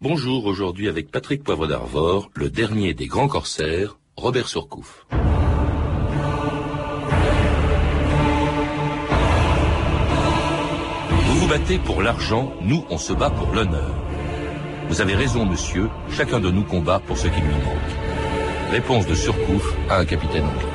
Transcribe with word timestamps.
Bonjour, 0.00 0.46
aujourd'hui 0.46 0.88
avec 0.88 1.10
Patrick 1.10 1.44
Poivre 1.44 1.68
d'Arvor, 1.68 2.30
le 2.34 2.50
dernier 2.50 2.94
des 2.94 3.06
grands 3.06 3.28
corsaires, 3.28 3.98
Robert 4.16 4.48
Surcouf. 4.48 5.06
Vous 11.10 11.34
vous 11.38 11.46
battez 11.46 11.78
pour 11.78 12.02
l'argent, 12.02 12.52
nous 12.62 12.84
on 12.90 12.98
se 12.98 13.12
bat 13.12 13.30
pour 13.30 13.54
l'honneur. 13.54 13.94
Vous 14.88 15.00
avez 15.00 15.14
raison, 15.14 15.46
monsieur, 15.46 15.88
chacun 16.10 16.40
de 16.40 16.50
nous 16.50 16.64
combat 16.64 16.98
pour 16.98 17.16
ce 17.16 17.28
qui 17.28 17.40
lui 17.40 17.52
manque. 17.52 18.72
Réponse 18.72 19.06
de 19.06 19.14
Surcouf 19.14 19.76
à 19.88 19.98
un 19.98 20.04
capitaine 20.06 20.44
anglais. 20.44 20.69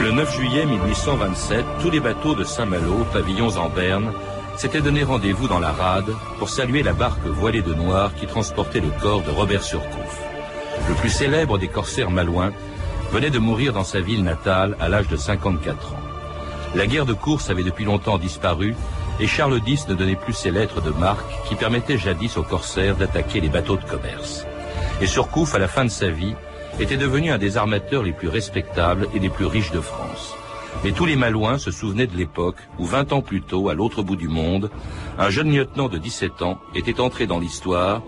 Le 0.00 0.12
9 0.12 0.36
juillet 0.36 0.66
1827, 0.66 1.64
tous 1.80 1.90
les 1.90 1.98
bateaux 1.98 2.36
de 2.36 2.44
Saint-Malo, 2.44 3.04
pavillons 3.12 3.56
en 3.56 3.68
berne, 3.68 4.12
s'étaient 4.56 4.80
donné 4.80 5.02
rendez-vous 5.02 5.48
dans 5.48 5.58
la 5.58 5.72
rade 5.72 6.14
pour 6.38 6.48
saluer 6.48 6.84
la 6.84 6.92
barque 6.92 7.26
voilée 7.26 7.62
de 7.62 7.74
noir 7.74 8.14
qui 8.14 8.26
transportait 8.26 8.80
le 8.80 8.90
corps 9.02 9.22
de 9.22 9.30
Robert 9.30 9.64
Surcouf. 9.64 10.20
Le 10.88 10.94
plus 10.94 11.10
célèbre 11.10 11.58
des 11.58 11.68
corsaires 11.68 12.12
malouins 12.12 12.52
venait 13.10 13.30
de 13.30 13.40
mourir 13.40 13.72
dans 13.72 13.82
sa 13.82 14.00
ville 14.00 14.22
natale 14.22 14.76
à 14.78 14.88
l'âge 14.88 15.08
de 15.08 15.16
54 15.16 15.92
ans. 15.92 15.98
La 16.76 16.86
guerre 16.86 17.06
de 17.06 17.14
course 17.14 17.50
avait 17.50 17.64
depuis 17.64 17.84
longtemps 17.84 18.18
disparu 18.18 18.76
et 19.20 19.26
Charles 19.26 19.60
X 19.66 19.88
ne 19.88 19.94
donnait 19.94 20.16
plus 20.16 20.32
ses 20.32 20.50
lettres 20.50 20.80
de 20.80 20.90
marque 20.90 21.30
qui 21.48 21.54
permettaient 21.54 21.98
jadis 21.98 22.36
aux 22.36 22.42
corsaires 22.42 22.96
d'attaquer 22.96 23.40
les 23.40 23.48
bateaux 23.48 23.76
de 23.76 23.84
commerce. 23.84 24.46
Et 25.00 25.06
Surcouf, 25.06 25.54
à 25.54 25.58
la 25.58 25.68
fin 25.68 25.84
de 25.84 25.90
sa 25.90 26.08
vie, 26.08 26.34
était 26.80 26.96
devenu 26.96 27.30
un 27.30 27.38
des 27.38 27.56
armateurs 27.56 28.02
les 28.02 28.12
plus 28.12 28.28
respectables 28.28 29.08
et 29.14 29.18
les 29.18 29.28
plus 29.28 29.46
riches 29.46 29.70
de 29.70 29.80
France. 29.80 30.34
Mais 30.82 30.92
tous 30.92 31.06
les 31.06 31.16
Malouins 31.16 31.58
se 31.58 31.70
souvenaient 31.70 32.08
de 32.08 32.16
l'époque 32.16 32.56
où, 32.78 32.84
vingt 32.84 33.12
ans 33.12 33.22
plus 33.22 33.42
tôt, 33.42 33.68
à 33.68 33.74
l'autre 33.74 34.02
bout 34.02 34.16
du 34.16 34.28
monde, 34.28 34.70
un 35.18 35.30
jeune 35.30 35.54
lieutenant 35.54 35.88
de 35.88 35.98
17 35.98 36.42
ans 36.42 36.58
était 36.74 37.00
entré 37.00 37.26
dans 37.26 37.38
l'histoire 37.38 38.02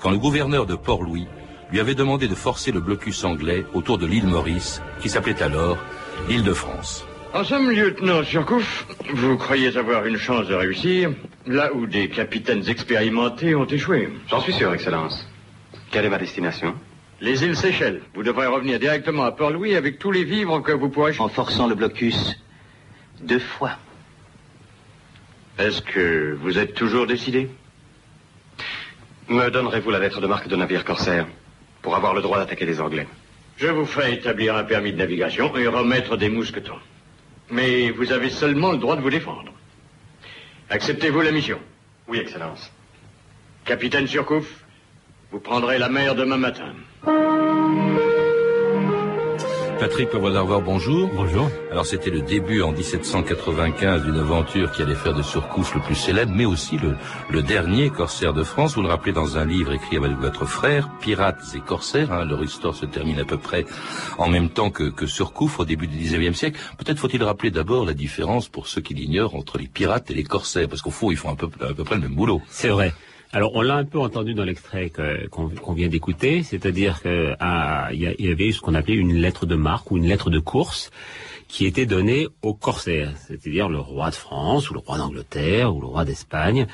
quand 0.00 0.10
le 0.10 0.18
gouverneur 0.18 0.66
de 0.66 0.74
Port-Louis 0.74 1.26
lui 1.70 1.80
avait 1.80 1.94
demandé 1.94 2.28
de 2.28 2.34
forcer 2.34 2.70
le 2.70 2.80
blocus 2.80 3.24
anglais 3.24 3.66
autour 3.74 3.98
de 3.98 4.06
l'île 4.06 4.26
Maurice, 4.26 4.82
qui 5.00 5.08
s'appelait 5.08 5.42
alors 5.42 5.78
l'île 6.28 6.44
de 6.44 6.52
France. 6.52 7.06
En 7.34 7.44
somme, 7.44 7.70
lieutenant 7.70 8.22
Surcouf, 8.24 8.86
vous 9.14 9.38
croyez 9.38 9.74
avoir 9.78 10.04
une 10.04 10.18
chance 10.18 10.46
de 10.48 10.54
réussir, 10.54 11.12
là 11.46 11.72
où 11.72 11.86
des 11.86 12.10
capitaines 12.10 12.68
expérimentés 12.68 13.54
ont 13.54 13.64
échoué. 13.64 14.10
J'en 14.28 14.40
suis 14.40 14.52
sûr, 14.52 14.74
Excellence. 14.74 15.26
Quelle 15.90 16.04
est 16.04 16.10
ma 16.10 16.18
destination? 16.18 16.74
Les 17.22 17.42
îles 17.42 17.56
Seychelles. 17.56 18.02
Vous 18.14 18.22
devrez 18.22 18.46
revenir 18.46 18.78
directement 18.78 19.24
à 19.24 19.32
Port-Louis 19.32 19.76
avec 19.76 19.98
tous 19.98 20.10
les 20.10 20.24
vivres 20.24 20.60
que 20.60 20.72
vous 20.72 20.90
pourrez... 20.90 21.18
En 21.20 21.28
forçant 21.28 21.68
le 21.68 21.74
blocus 21.74 22.36
deux 23.22 23.38
fois. 23.38 23.78
Est-ce 25.58 25.80
que 25.80 26.36
vous 26.38 26.58
êtes 26.58 26.74
toujours 26.74 27.06
décidé? 27.06 27.48
Me 29.28 29.48
donnerez-vous 29.48 29.90
la 29.90 30.00
lettre 30.00 30.20
de 30.20 30.26
marque 30.26 30.48
de 30.48 30.56
navire 30.56 30.84
corsaire 30.84 31.26
pour 31.80 31.96
avoir 31.96 32.14
le 32.14 32.20
droit 32.20 32.38
d'attaquer 32.38 32.66
les 32.66 32.80
Anglais? 32.80 33.06
Je 33.56 33.68
vous 33.68 33.86
ferai 33.86 34.12
établir 34.12 34.54
un 34.54 34.64
permis 34.64 34.92
de 34.92 34.98
navigation 34.98 35.56
et 35.56 35.66
remettre 35.66 36.18
des 36.18 36.28
mousquetons. 36.28 36.78
Mais 37.50 37.90
vous 37.90 38.12
avez 38.12 38.30
seulement 38.30 38.72
le 38.72 38.78
droit 38.78 38.96
de 38.96 39.02
vous 39.02 39.10
défendre. 39.10 39.52
Acceptez-vous 40.70 41.20
la 41.20 41.32
mission 41.32 41.58
Oui, 42.08 42.18
Excellence. 42.18 42.70
Capitaine 43.64 44.06
Surcouf, 44.06 44.64
vous 45.30 45.40
prendrez 45.40 45.78
la 45.78 45.88
mer 45.88 46.14
demain 46.14 46.38
matin. 46.38 46.74
Patrick 49.82 50.10
bonjour. 50.64 51.10
Bonjour. 51.12 51.50
Alors 51.72 51.84
c'était 51.84 52.10
le 52.10 52.20
début 52.20 52.62
en 52.62 52.70
1795 52.70 54.04
d'une 54.04 54.16
aventure 54.16 54.70
qui 54.70 54.80
allait 54.80 54.94
faire 54.94 55.12
de 55.12 55.22
Surcouf 55.22 55.74
le 55.74 55.80
plus 55.80 55.96
célèbre, 55.96 56.30
mais 56.32 56.44
aussi 56.44 56.78
le, 56.78 57.42
dernier 57.42 57.90
corsaire 57.90 58.32
de 58.32 58.44
France. 58.44 58.76
Vous 58.76 58.82
le 58.82 58.88
rappelez 58.88 59.12
dans 59.12 59.38
un 59.38 59.44
livre 59.44 59.72
écrit 59.72 59.96
avec 59.96 60.12
votre 60.12 60.44
frère, 60.44 60.88
Pirates 61.00 61.42
et 61.56 61.58
corsaires. 61.58 62.12
Hein, 62.12 62.24
leur 62.26 62.44
histoire 62.44 62.76
se 62.76 62.86
termine 62.86 63.18
à 63.18 63.24
peu 63.24 63.38
près 63.38 63.66
en 64.18 64.28
même 64.28 64.50
temps 64.50 64.70
que, 64.70 64.84
que 64.84 65.06
Surcouf 65.06 65.58
au 65.58 65.64
début 65.64 65.88
du 65.88 65.98
19e 65.98 66.34
siècle. 66.34 66.60
Peut-être 66.78 67.00
faut-il 67.00 67.20
rappeler 67.24 67.50
d'abord 67.50 67.84
la 67.84 67.94
différence 67.94 68.48
pour 68.48 68.68
ceux 68.68 68.82
qui 68.82 68.94
l'ignorent 68.94 69.34
entre 69.34 69.58
les 69.58 69.66
pirates 69.66 70.12
et 70.12 70.14
les 70.14 70.22
corsaires, 70.22 70.68
parce 70.68 70.80
qu'au 70.80 70.92
fond 70.92 71.10
ils 71.10 71.16
font 71.16 71.30
un 71.30 71.34
peu, 71.34 71.48
à 71.60 71.74
peu 71.74 71.82
près 71.82 71.96
le 71.96 72.02
même 72.02 72.14
boulot. 72.14 72.40
C'est 72.46 72.68
vrai. 72.68 72.92
Alors, 73.34 73.52
on 73.54 73.62
l'a 73.62 73.76
un 73.76 73.84
peu 73.86 73.98
entendu 73.98 74.34
dans 74.34 74.44
l'extrait 74.44 74.92
qu'on 75.30 75.72
vient 75.72 75.88
d'écouter, 75.88 76.42
c'est-à-dire 76.42 77.00
qu'il 77.00 77.34
ah, 77.40 77.88
y, 77.92 78.28
avait 78.28 78.52
ce 78.52 78.60
qu'on 78.60 78.74
appelait 78.74 78.94
une 78.94 79.14
lettre 79.14 79.46
de 79.46 79.54
marque 79.54 79.90
ou 79.90 79.96
une 79.96 80.06
lettre 80.06 80.28
de 80.28 80.38
course 80.38 80.90
qui 81.48 81.64
était 81.64 81.86
donnée 81.86 82.28
aux 82.42 82.52
corsaires, 82.52 83.14
c'est-à-dire 83.16 83.70
le 83.70 83.78
roi 83.78 84.10
de 84.10 84.14
France 84.14 84.68
ou 84.68 84.74
le 84.74 84.80
roi 84.80 84.98
d'Angleterre 84.98 85.74
ou 85.74 85.80
le 85.80 85.86
roi 85.86 86.04
d'Espagne 86.04 86.66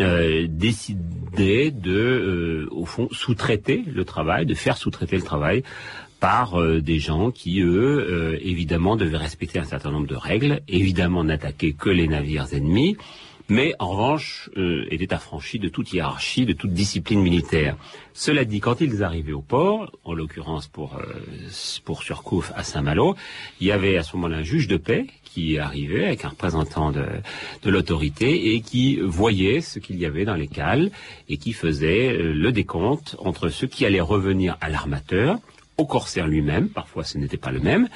euh, 0.00 0.46
décidait 0.48 1.70
de, 1.70 1.92
euh, 1.92 2.68
au 2.72 2.86
fond, 2.86 3.08
sous-traiter 3.12 3.84
le 3.86 4.04
travail, 4.04 4.46
de 4.46 4.54
faire 4.54 4.76
sous-traiter 4.76 5.16
le 5.16 5.22
travail 5.22 5.62
par 6.20 6.60
euh, 6.60 6.80
des 6.80 6.98
gens 6.98 7.30
qui, 7.30 7.60
eux, 7.60 8.06
euh, 8.08 8.38
évidemment, 8.42 8.94
devaient 8.94 9.16
respecter 9.16 9.58
un 9.58 9.64
certain 9.64 9.90
nombre 9.90 10.06
de 10.06 10.14
règles, 10.14 10.60
évidemment 10.68 11.24
n'attaquer 11.24 11.72
que 11.72 11.88
les 11.88 12.06
navires 12.06 12.46
ennemis, 12.52 12.96
mais 13.50 13.74
en 13.78 13.90
revanche 13.90 14.48
euh, 14.56 14.86
était 14.90 15.12
affranchi 15.12 15.58
de 15.58 15.68
toute 15.68 15.92
hiérarchie, 15.92 16.46
de 16.46 16.52
toute 16.52 16.72
discipline 16.72 17.20
militaire. 17.20 17.76
Cela 18.14 18.44
dit, 18.44 18.60
quand 18.60 18.80
ils 18.80 19.02
arrivaient 19.02 19.32
au 19.32 19.42
port, 19.42 19.90
en 20.04 20.14
l'occurrence 20.14 20.68
pour 20.68 20.96
euh, 20.96 21.02
pour 21.84 22.02
Surcouf 22.02 22.52
à 22.54 22.62
Saint-Malo, 22.62 23.16
il 23.60 23.66
y 23.66 23.72
avait 23.72 23.96
à 23.96 24.02
ce 24.02 24.16
moment-là 24.16 24.38
un 24.38 24.42
juge 24.42 24.68
de 24.68 24.76
paix 24.76 25.06
qui 25.24 25.58
arrivait 25.58 26.06
avec 26.06 26.24
un 26.24 26.28
représentant 26.28 26.92
de, 26.92 27.04
de 27.62 27.70
l'autorité 27.70 28.54
et 28.54 28.60
qui 28.60 28.98
voyait 29.00 29.60
ce 29.60 29.78
qu'il 29.78 29.98
y 29.98 30.06
avait 30.06 30.24
dans 30.24 30.34
les 30.34 30.48
cales 30.48 30.90
et 31.28 31.36
qui 31.36 31.52
faisait 31.52 32.12
euh, 32.12 32.32
le 32.32 32.52
décompte 32.52 33.16
entre 33.18 33.48
ceux 33.48 33.66
qui 33.66 33.84
allaient 33.84 34.00
revenir 34.00 34.56
à 34.60 34.68
l'armateur, 34.68 35.38
au 35.76 35.86
corsaire 35.86 36.28
lui-même, 36.28 36.68
parfois 36.68 37.04
ce 37.04 37.18
n'était 37.18 37.36
pas 37.36 37.50
le 37.50 37.60
même, 37.60 37.88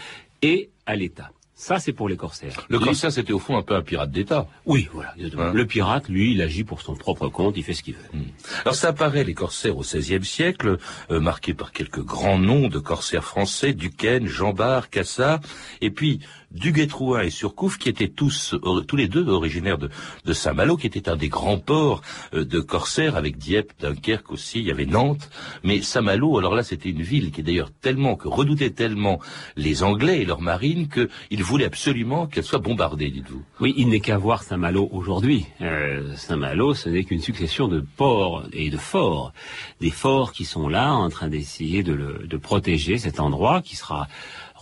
et 0.43 0.71
à 0.87 0.97
l'État. 0.97 1.31
Ça, 1.65 1.79
c'est 1.79 1.95
pour 1.95 2.11
les 2.11 2.19
corsaires. 2.19 2.67
Le 2.69 2.79
corsaire, 2.79 3.11
c'était 3.11 3.33
au 3.33 3.39
fond 3.39 3.57
un 3.57 3.63
peu 3.63 3.75
un 3.75 3.81
pirate 3.81 4.11
d'État. 4.11 4.47
Oui, 4.67 4.87
voilà. 4.93 5.15
Hein 5.19 5.53
le 5.55 5.67
pirate, 5.67 6.11
lui, 6.11 6.33
il 6.33 6.43
agit 6.43 6.63
pour 6.63 6.83
son 6.83 6.95
propre 6.95 7.29
compte, 7.29 7.57
il 7.57 7.65
fait 7.65 7.73
ce 7.73 7.83
qu'il 7.83 7.95
veut. 7.95 8.03
Hmm. 8.13 8.25
Alors 8.67 8.75
ça 8.75 8.89
apparaît, 8.89 9.25
les 9.25 9.33
corsaires 9.33 9.79
au 9.79 9.81
XVIe 9.81 10.23
siècle, 10.27 10.77
euh, 11.11 11.21
marqués 11.21 11.55
par 11.55 11.73
quelques 11.73 12.03
grands 12.05 12.39
noms 12.39 12.69
de 12.69 12.79
corsaires 12.79 13.25
français, 13.25 13.73
Duquesne, 13.73 14.27
Jean 14.27 14.53
Bart, 14.53 14.91
Cassard, 14.91 15.41
et 15.81 15.91
puis 15.91 16.21
Duguay-Trouin 16.55 17.23
et 17.23 17.31
Surcouf, 17.31 17.79
qui 17.79 17.89
étaient 17.89 18.09
tous, 18.09 18.55
tous 18.87 18.97
les 18.97 19.09
deux 19.09 19.29
originaires 19.29 19.79
de, 19.79 20.33
Saint-Malo, 20.33 20.77
qui 20.77 20.87
était 20.87 21.09
un 21.09 21.17
des 21.17 21.29
grands 21.29 21.59
ports 21.59 22.03
euh, 22.33 22.45
de 22.45 22.61
corsaires, 22.61 23.17
avec 23.17 23.37
Dieppe, 23.39 23.73
Dunkerque 23.81 24.31
aussi, 24.31 24.61
il 24.61 24.67
y 24.67 24.71
avait 24.71 24.87
Nantes. 24.87 25.31
Mais 25.63 25.83
Saint-Malo, 25.83 26.39
alors 26.39 26.55
là, 26.55 26.63
c'était 26.63 26.91
une 26.91 27.03
ville 27.03 27.31
qui 27.31 27.43
d'ailleurs 27.43 27.71
tellement, 27.71 28.17
que 28.17 28.29
redoutait 28.29 28.71
tellement 28.71 29.21
les 29.57 29.83
Anglais 29.83 30.23
et 30.23 30.25
leurs 30.25 30.41
marines, 30.41 30.89
qu'ils 30.89 31.45
voulaient 31.45 31.65
absolument 31.65 32.27
qu'elle 32.27 32.45
soit 32.45 32.59
bombardée, 32.59 33.11
dites-vous. 33.11 33.43
Oui, 33.61 33.75
il 33.77 33.89
n'est 33.89 34.01
qu'à 34.01 34.19
voir 34.19 34.43
Saint-Malo 34.43 34.89
aujourd'hui. 34.93 35.47
Euh, 35.61 36.15
Saint-Malo, 36.17 36.75
ce 36.75 36.89
n'est 36.89 37.05
qu'une 37.05 37.21
succession 37.21 37.69
de 37.69 37.81
ports 37.81 38.45
et 38.53 38.71
de 38.71 38.77
forts. 38.77 39.33
Des 39.81 39.91
forts 39.91 40.33
qui 40.33 40.45
sont 40.45 40.69
là, 40.69 40.93
en 40.93 41.11
train 41.11 41.29
d'essayer 41.29 41.83
de, 41.83 42.25
de 42.25 42.37
protéger 42.37 42.99
cet 42.99 43.21
endroit 43.21 43.63
qui 43.63 43.77
sera 43.77 44.09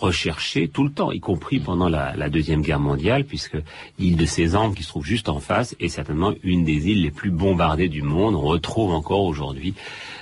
recherché 0.02 0.69
tout 0.69 0.84
le 0.84 0.90
temps, 0.90 1.12
y 1.12 1.20
compris 1.20 1.60
pendant 1.60 1.88
la, 1.88 2.28
Deuxième 2.28 2.62
Guerre 2.62 2.81
mondiale, 2.81 3.25
puisque 3.25 3.56
l'île 3.99 4.16
de 4.16 4.26
Cézanne, 4.26 4.75
qui 4.75 4.82
se 4.82 4.88
trouve 4.88 5.04
juste 5.04 5.28
en 5.28 5.40
face, 5.40 5.76
est 5.81 5.88
certainement 5.88 6.32
une 6.43 6.64
des 6.64 6.88
îles 6.88 7.02
les 7.02 7.10
plus 7.10 7.31
bombardées 7.31 7.88
du 7.88 8.02
monde. 8.02 8.34
On 8.34 8.40
retrouve 8.40 8.93
encore 8.93 9.25
aujourd'hui 9.25 9.75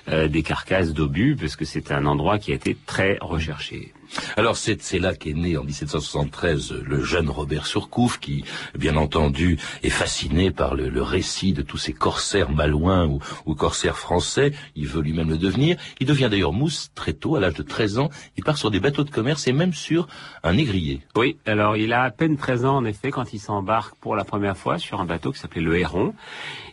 euh, 0.08 0.28
des 0.28 0.42
carcasses 0.42 0.92
d'obus, 0.92 1.36
parce 1.36 1.56
que 1.56 1.64
c'est 1.64 1.92
un 1.92 2.04
endroit 2.06 2.38
qui 2.38 2.52
a 2.52 2.54
été 2.54 2.76
très 2.86 3.18
recherché. 3.20 3.92
Alors 4.36 4.56
c'est 4.56 4.98
là 4.98 5.14
qu'est 5.14 5.34
né 5.34 5.56
en 5.56 5.64
1773 5.64 6.72
le 6.72 7.02
jeune 7.02 7.28
Robert 7.28 7.66
Surcouf 7.66 8.18
qui, 8.18 8.44
bien 8.78 8.96
entendu, 8.96 9.58
est 9.82 9.90
fasciné 9.90 10.50
par 10.50 10.74
le, 10.74 11.02
récit 11.02 11.52
de 11.52 11.62
tous 11.62 11.78
ces 11.78 11.92
corsaires 11.92 12.50
malouins 12.50 13.06
ou, 13.06 13.20
ou 13.46 13.54
corsaires 13.54 13.96
français. 13.96 14.52
Il 14.76 14.86
veut 14.86 15.00
lui-même 15.00 15.30
le 15.30 15.38
devenir. 15.38 15.76
Il 15.98 16.06
devient 16.06 16.28
d'ailleurs 16.30 16.52
mousse 16.52 16.90
très 16.94 17.12
tôt, 17.12 17.36
à 17.36 17.40
l'âge 17.40 17.54
de 17.54 17.62
13 17.62 17.98
ans. 17.98 18.10
Il 18.36 18.44
part 18.44 18.58
sur 18.58 18.70
des 18.70 18.80
bateaux 18.80 19.04
de 19.04 19.10
commerce 19.10 19.46
et 19.46 19.52
même 19.52 19.72
sur 19.72 20.08
un 20.42 20.52
négrier. 20.52 21.00
Oui, 21.16 21.38
alors 21.46 21.76
il 21.76 21.92
a 21.92 22.02
à 22.02 22.10
peine 22.10 22.36
13 22.36 22.64
ans 22.64 22.76
en 22.76 22.84
effet 22.84 23.10
quand 23.10 23.32
il 23.32 23.38
s'embarque 23.38 23.94
pour 23.96 24.16
la 24.16 24.24
première 24.24 24.56
fois 24.56 24.78
sur 24.78 25.00
un 25.00 25.04
bateau 25.04 25.32
qui 25.32 25.38
s'appelait 25.38 25.62
le 25.62 25.78
Héron. 25.78 26.14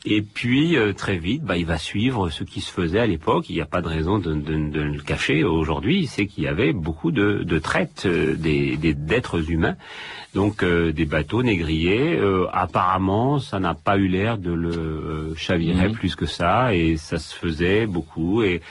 Et 0.10 0.22
puis 0.22 0.78
euh, 0.78 0.94
très 0.94 1.18
vite, 1.18 1.44
bah, 1.44 1.58
il 1.58 1.66
va 1.66 1.78
suivre 1.78 2.30
ce 2.30 2.46
qui 2.46 2.62
se 2.62 2.72
faisait 2.72 3.00
à 3.00 3.08
l'époque. 3.08 3.50
Il 3.50 3.56
n'y 3.56 3.62
a 3.62 3.66
pas 3.66 3.82
de 3.82 3.90
raison 3.90 4.20
de, 4.20 4.32
le 4.32 5.02
cacher 5.02 5.44
aujourd'hui. 5.44 6.08
C'est 6.08 6.28
qu'il 6.28 6.46
y 6.46 6.48
avait 6.48 6.72
beaucoup 6.72 7.12
de, 7.12 7.44
de 7.44 7.60
traite 7.60 8.04
euh, 8.06 8.36
des 8.36 8.78
d'êtres 8.78 9.52
humains, 9.52 9.76
donc 10.34 10.64
euh, 10.64 10.94
des 10.94 11.04
bateaux 11.04 11.44
négriers. 11.44 12.20
apparemment, 12.54 13.40
ça 13.40 13.60
n'a 13.60 13.74
pas 13.74 13.98
eu 13.98 14.08
l'air 14.08 14.38
de 14.38 14.54
le 14.54 15.34
chavirer 15.36 15.90
mmh. 15.90 15.94
plus 15.94 16.16
que 16.16 16.26
ça, 16.26 16.74
et 16.74 16.96
ça 16.96 17.20
se 17.20 17.36
faisait 17.36 17.86
beaucoup. 17.86 18.44
Et 18.44 18.62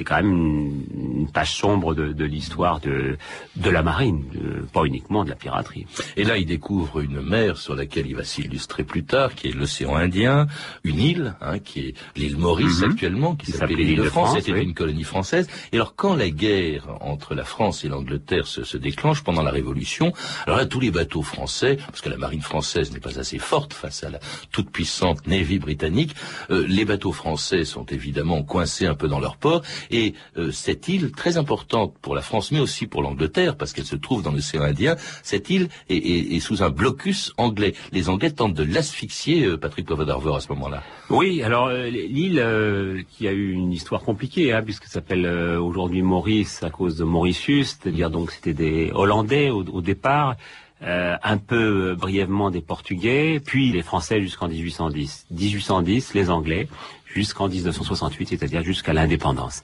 c'est 0.00 0.04
quand 0.04 0.16
même 0.16 0.32
une, 0.32 1.28
page 1.30 1.52
sombre 1.56 1.94
de, 1.94 2.24
l'histoire 2.24 2.80
de, 2.80 3.18
de 3.56 3.70
la 3.70 3.82
marine, 3.82 4.24
pas 4.72 4.84
uniquement 4.84 5.24
de 5.24 5.28
la 5.28 5.36
piraterie. 5.36 5.86
Et 6.16 6.24
là, 6.24 6.38
il 6.38 6.46
découvre 6.46 7.00
une 7.00 7.20
mer 7.20 7.58
sur 7.58 7.74
laquelle 7.74 8.06
il 8.06 8.16
va 8.16 8.24
s'illustrer 8.24 8.82
plus 8.82 9.04
tard, 9.04 9.34
qui 9.34 9.48
est 9.48 9.52
l'océan 9.52 9.94
Indien, 9.94 10.46
une 10.84 10.98
île, 10.98 11.34
hein, 11.42 11.58
qui 11.58 11.80
est 11.80 11.94
l'île 12.16 12.38
Maurice 12.38 12.80
mhm. 12.80 12.90
actuellement, 12.90 13.36
qui, 13.36 13.52
s'appelait 13.52 13.84
l'île 13.84 13.98
de 13.98 14.04
France, 14.04 14.38
c'était 14.38 14.62
une 14.62 14.72
colonie 14.72 15.04
française. 15.04 15.48
Et 15.72 15.76
alors, 15.76 15.94
quand 15.94 16.14
la 16.14 16.30
guerre 16.30 16.86
entre 17.02 17.34
la 17.34 17.44
France 17.44 17.84
et 17.84 17.88
l'Angleterre 17.88 18.46
se, 18.46 18.76
déclenche 18.78 19.22
pendant 19.22 19.42
la 19.42 19.50
Révolution, 19.50 20.14
alors 20.46 20.56
là, 20.56 20.64
tous 20.64 20.80
les 20.80 20.90
bateaux 20.90 21.22
français, 21.22 21.76
parce 21.86 22.00
que 22.00 22.08
la 22.08 22.16
marine 22.16 22.40
française 22.40 22.90
n'est 22.92 23.00
pas 23.00 23.18
assez 23.18 23.38
forte 23.38 23.74
face 23.74 24.02
à 24.04 24.08
la 24.08 24.20
toute 24.50 24.70
puissante 24.70 25.26
Navy 25.26 25.58
britannique, 25.58 26.16
euh, 26.50 26.64
les 26.66 26.86
bateaux 26.86 27.12
français 27.12 27.66
sont 27.66 27.84
évidemment 27.84 28.42
coincés 28.42 28.86
un 28.86 28.94
peu 28.94 29.06
dans 29.06 29.20
leur 29.20 29.36
port 29.36 29.60
et 29.90 30.14
euh, 30.36 30.50
cette 30.50 30.88
île, 30.88 31.12
très 31.12 31.36
importante 31.36 31.94
pour 32.00 32.14
la 32.14 32.22
France, 32.22 32.52
mais 32.52 32.60
aussi 32.60 32.86
pour 32.86 33.02
l'Angleterre, 33.02 33.56
parce 33.56 33.72
qu'elle 33.72 33.84
se 33.84 33.96
trouve 33.96 34.22
dans 34.22 34.32
l'océan 34.32 34.62
Indien, 34.62 34.96
cette 35.22 35.50
île 35.50 35.68
est, 35.88 36.40
sous 36.40 36.62
un 36.62 36.70
blocus 36.70 37.32
anglais. 37.36 37.74
Les 37.92 38.08
Anglais 38.08 38.30
tentent 38.30 38.54
de 38.54 38.64
l'asphyxier, 38.64 39.44
euh, 39.44 39.56
Patrick 39.56 39.86
Povadarver, 39.86 40.34
à 40.34 40.40
ce 40.40 40.48
moment-là. 40.52 40.82
Oui, 41.10 41.42
alors 41.42 41.66
euh, 41.68 41.88
l'île 41.88 43.04
qui 43.10 43.28
a 43.28 43.32
eu 43.32 43.52
une 43.52 43.72
histoire 43.72 44.02
compliquée, 44.02 44.52
hein, 44.52 44.62
puisque 44.62 44.84
s'appelle 44.84 45.26
aujourd'hui 45.26 46.02
Maurice 46.02 46.62
à 46.62 46.70
cause 46.70 46.96
de 46.96 47.04
Mauritius, 47.04 47.78
c'est-à-dire 47.80 48.10
donc 48.10 48.30
c'était 48.30 48.54
des 48.54 48.90
Hollandais 48.94 49.50
au, 49.50 49.80
départ. 49.80 50.36
un 50.82 51.36
peu 51.36 51.94
brièvement 51.94 52.50
des 52.50 52.62
Portugais, 52.62 53.40
puis 53.44 53.70
les 53.70 53.82
Français 53.82 54.20
jusqu'en 54.20 54.48
1810. 54.48 55.26
1810, 55.30 56.14
les 56.14 56.30
Anglais 56.30 56.68
jusqu'en 57.14 57.48
1968, 57.48 58.28
c'est-à-dire 58.28 58.62
jusqu'à 58.62 58.92
l'indépendance. 58.92 59.62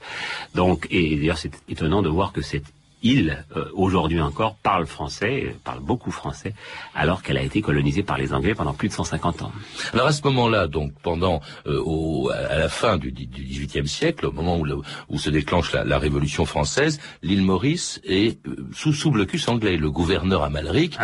Donc, 0.55 0.87
et 0.89 1.15
d'ailleurs, 1.15 1.37
c'est 1.37 1.51
étonnant 1.69 2.01
de 2.01 2.09
voir 2.09 2.33
que 2.33 2.41
cette 2.41 2.65
île, 3.07 3.45
euh, 3.55 3.65
aujourd'hui 3.73 4.21
encore, 4.21 4.55
parle 4.55 4.85
français, 4.85 5.55
parle 5.63 5.79
beaucoup 5.79 6.11
français, 6.11 6.53
alors 6.93 7.23
qu'elle 7.23 7.37
a 7.37 7.41
été 7.41 7.61
colonisée 7.61 8.03
par 8.03 8.17
les 8.17 8.33
Anglais 8.33 8.53
pendant 8.53 8.73
plus 8.73 8.89
de 8.89 8.93
150 8.93 9.43
ans. 9.43 9.51
Alors 9.93 10.07
à 10.07 10.11
ce 10.11 10.21
moment-là, 10.23 10.67
donc 10.67 10.91
pendant 11.01 11.41
euh, 11.67 11.81
au, 11.83 12.29
à 12.29 12.57
la 12.57 12.69
fin 12.69 12.97
du, 12.97 13.11
XVIIIe 13.11 13.87
siècle, 13.87 14.25
au 14.25 14.31
moment 14.31 14.57
où, 14.57 14.65
où 15.09 15.17
se 15.17 15.29
déclenche 15.29 15.73
la, 15.73 15.97
Révolution 15.97 16.45
française, 16.45 16.99
l'île 17.23 17.41
Maurice 17.41 17.99
est 18.03 18.45
euh, 18.47 18.67
sous, 18.71 18.93
sous 18.93 19.09
blocus 19.09 19.47
anglais. 19.47 19.77
Le 19.77 19.89
gouverneur 19.89 20.43
Amalric 20.43 20.97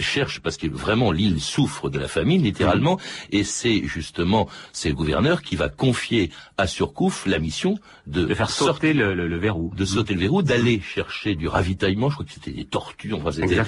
cherche, 0.00 0.40
parce 0.40 0.56
que 0.56 0.66
vraiment 0.68 1.12
l'île 1.12 1.40
souffre 1.40 1.90
de 1.90 1.98
la 1.98 2.08
famine, 2.08 2.42
littéralement, 2.42 2.98
et 3.30 3.44
c'est 3.44 3.82
justement 3.84 4.48
c'est 4.72 4.88
le 4.88 4.94
gouverneur 4.94 5.42
qui 5.42 5.56
va 5.56 5.68
confier 5.68 6.30
à 6.56 6.66
Surcouf 6.66 7.26
la 7.26 7.38
mission 7.38 7.78
de, 8.06 8.32
faire 8.34 8.50
sauter 8.50 8.94
le, 8.94 9.14
le, 9.14 9.38
verrou, 9.38 9.72
de 9.76 9.84
sauter 9.84 10.14
le 10.14 10.20
verrou, 10.20 10.42
d'aller 10.42 10.80
chercher 10.80 11.15
du 11.24 11.48
ravitaillement, 11.48 12.08
je 12.08 12.14
crois 12.14 12.26
que 12.26 12.32
c'était 12.32 12.50
des 12.50 12.64
tortues, 12.64 13.12
enfin 13.12 13.32
c'était 13.32 13.62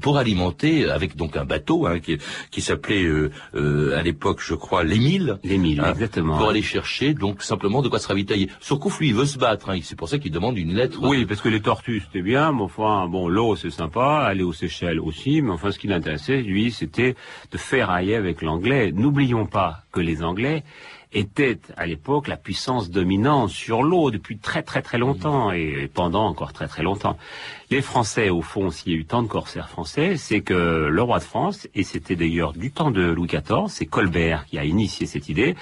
pour, 0.00 0.18
alimenter 0.18 0.90
avec 0.90 1.16
donc 1.16 1.36
un 1.36 1.44
bateau 1.44 1.86
hein, 1.86 2.00
qui, 2.00 2.18
qui 2.50 2.60
s'appelait 2.60 3.04
euh, 3.04 3.30
euh, 3.54 3.96
à 3.96 4.02
l'époque, 4.02 4.40
je 4.44 4.54
crois, 4.54 4.84
l'Émile. 4.84 5.38
L'Émile, 5.44 5.80
hein, 5.80 5.92
exactement. 5.92 6.36
Pour 6.36 6.50
aller 6.50 6.62
chercher 6.62 7.14
donc 7.14 7.42
simplement 7.42 7.82
de 7.82 7.88
quoi 7.88 7.98
se 7.98 8.08
ravitailler. 8.08 8.48
Surcouf 8.60 9.00
lui 9.00 9.08
il 9.08 9.14
veut 9.14 9.26
se 9.26 9.38
battre, 9.38 9.70
hein, 9.70 9.78
c'est 9.82 9.96
pour 9.96 10.08
ça 10.08 10.18
qu'il 10.18 10.32
demande 10.32 10.58
une 10.58 10.74
lettre. 10.74 10.98
Oui, 11.02 11.24
parce 11.24 11.40
que 11.40 11.48
les 11.48 11.60
tortues 11.60 12.02
c'était 12.04 12.22
bien, 12.22 12.52
mais 12.52 12.62
enfin 12.62 13.06
bon 13.08 13.28
l'eau 13.28 13.56
c'est 13.56 13.70
sympa, 13.70 14.24
aller 14.26 14.42
aux 14.42 14.52
Seychelles 14.52 15.00
aussi, 15.00 15.42
mais 15.42 15.50
enfin 15.50 15.70
ce 15.70 15.78
qui 15.78 15.86
l'intéressait 15.86 16.42
lui 16.42 16.70
c'était 16.70 17.14
de 17.50 17.58
faire 17.58 17.90
ailler 17.90 18.16
avec 18.16 18.42
l'anglais. 18.42 18.92
N'oublions 18.92 19.46
pas 19.46 19.84
que 19.92 20.00
les 20.00 20.22
Anglais 20.22 20.64
était 21.12 21.58
à 21.76 21.86
l'époque 21.86 22.28
la 22.28 22.36
puissance 22.36 22.90
dominante 22.90 23.50
sur 23.50 23.82
l'eau 23.82 24.10
depuis 24.10 24.38
très 24.38 24.62
très 24.62 24.82
très 24.82 24.98
longtemps 24.98 25.52
et 25.52 25.90
pendant 25.92 26.26
encore 26.26 26.52
très 26.52 26.68
très 26.68 26.82
longtemps. 26.82 27.16
Les 27.70 27.82
Français, 27.82 28.28
au 28.28 28.42
fond, 28.42 28.70
s'il 28.70 28.92
y 28.92 28.94
a 28.94 28.98
eu 28.98 29.04
tant 29.04 29.22
de 29.22 29.28
corsaires 29.28 29.68
français, 29.68 30.16
c'est 30.16 30.40
que 30.40 30.88
le 30.90 31.02
roi 31.02 31.18
de 31.18 31.24
France, 31.24 31.68
et 31.74 31.84
c'était 31.84 32.16
d'ailleurs 32.16 32.52
du 32.52 32.70
temps 32.70 32.90
de 32.90 33.02
Louis 33.02 33.28
XIV, 33.28 33.68
c'est 33.68 33.86
Colbert 33.86 34.46
qui 34.46 34.58
a 34.58 34.64
initié 34.64 35.06
cette 35.06 35.28
idée, 35.28 35.56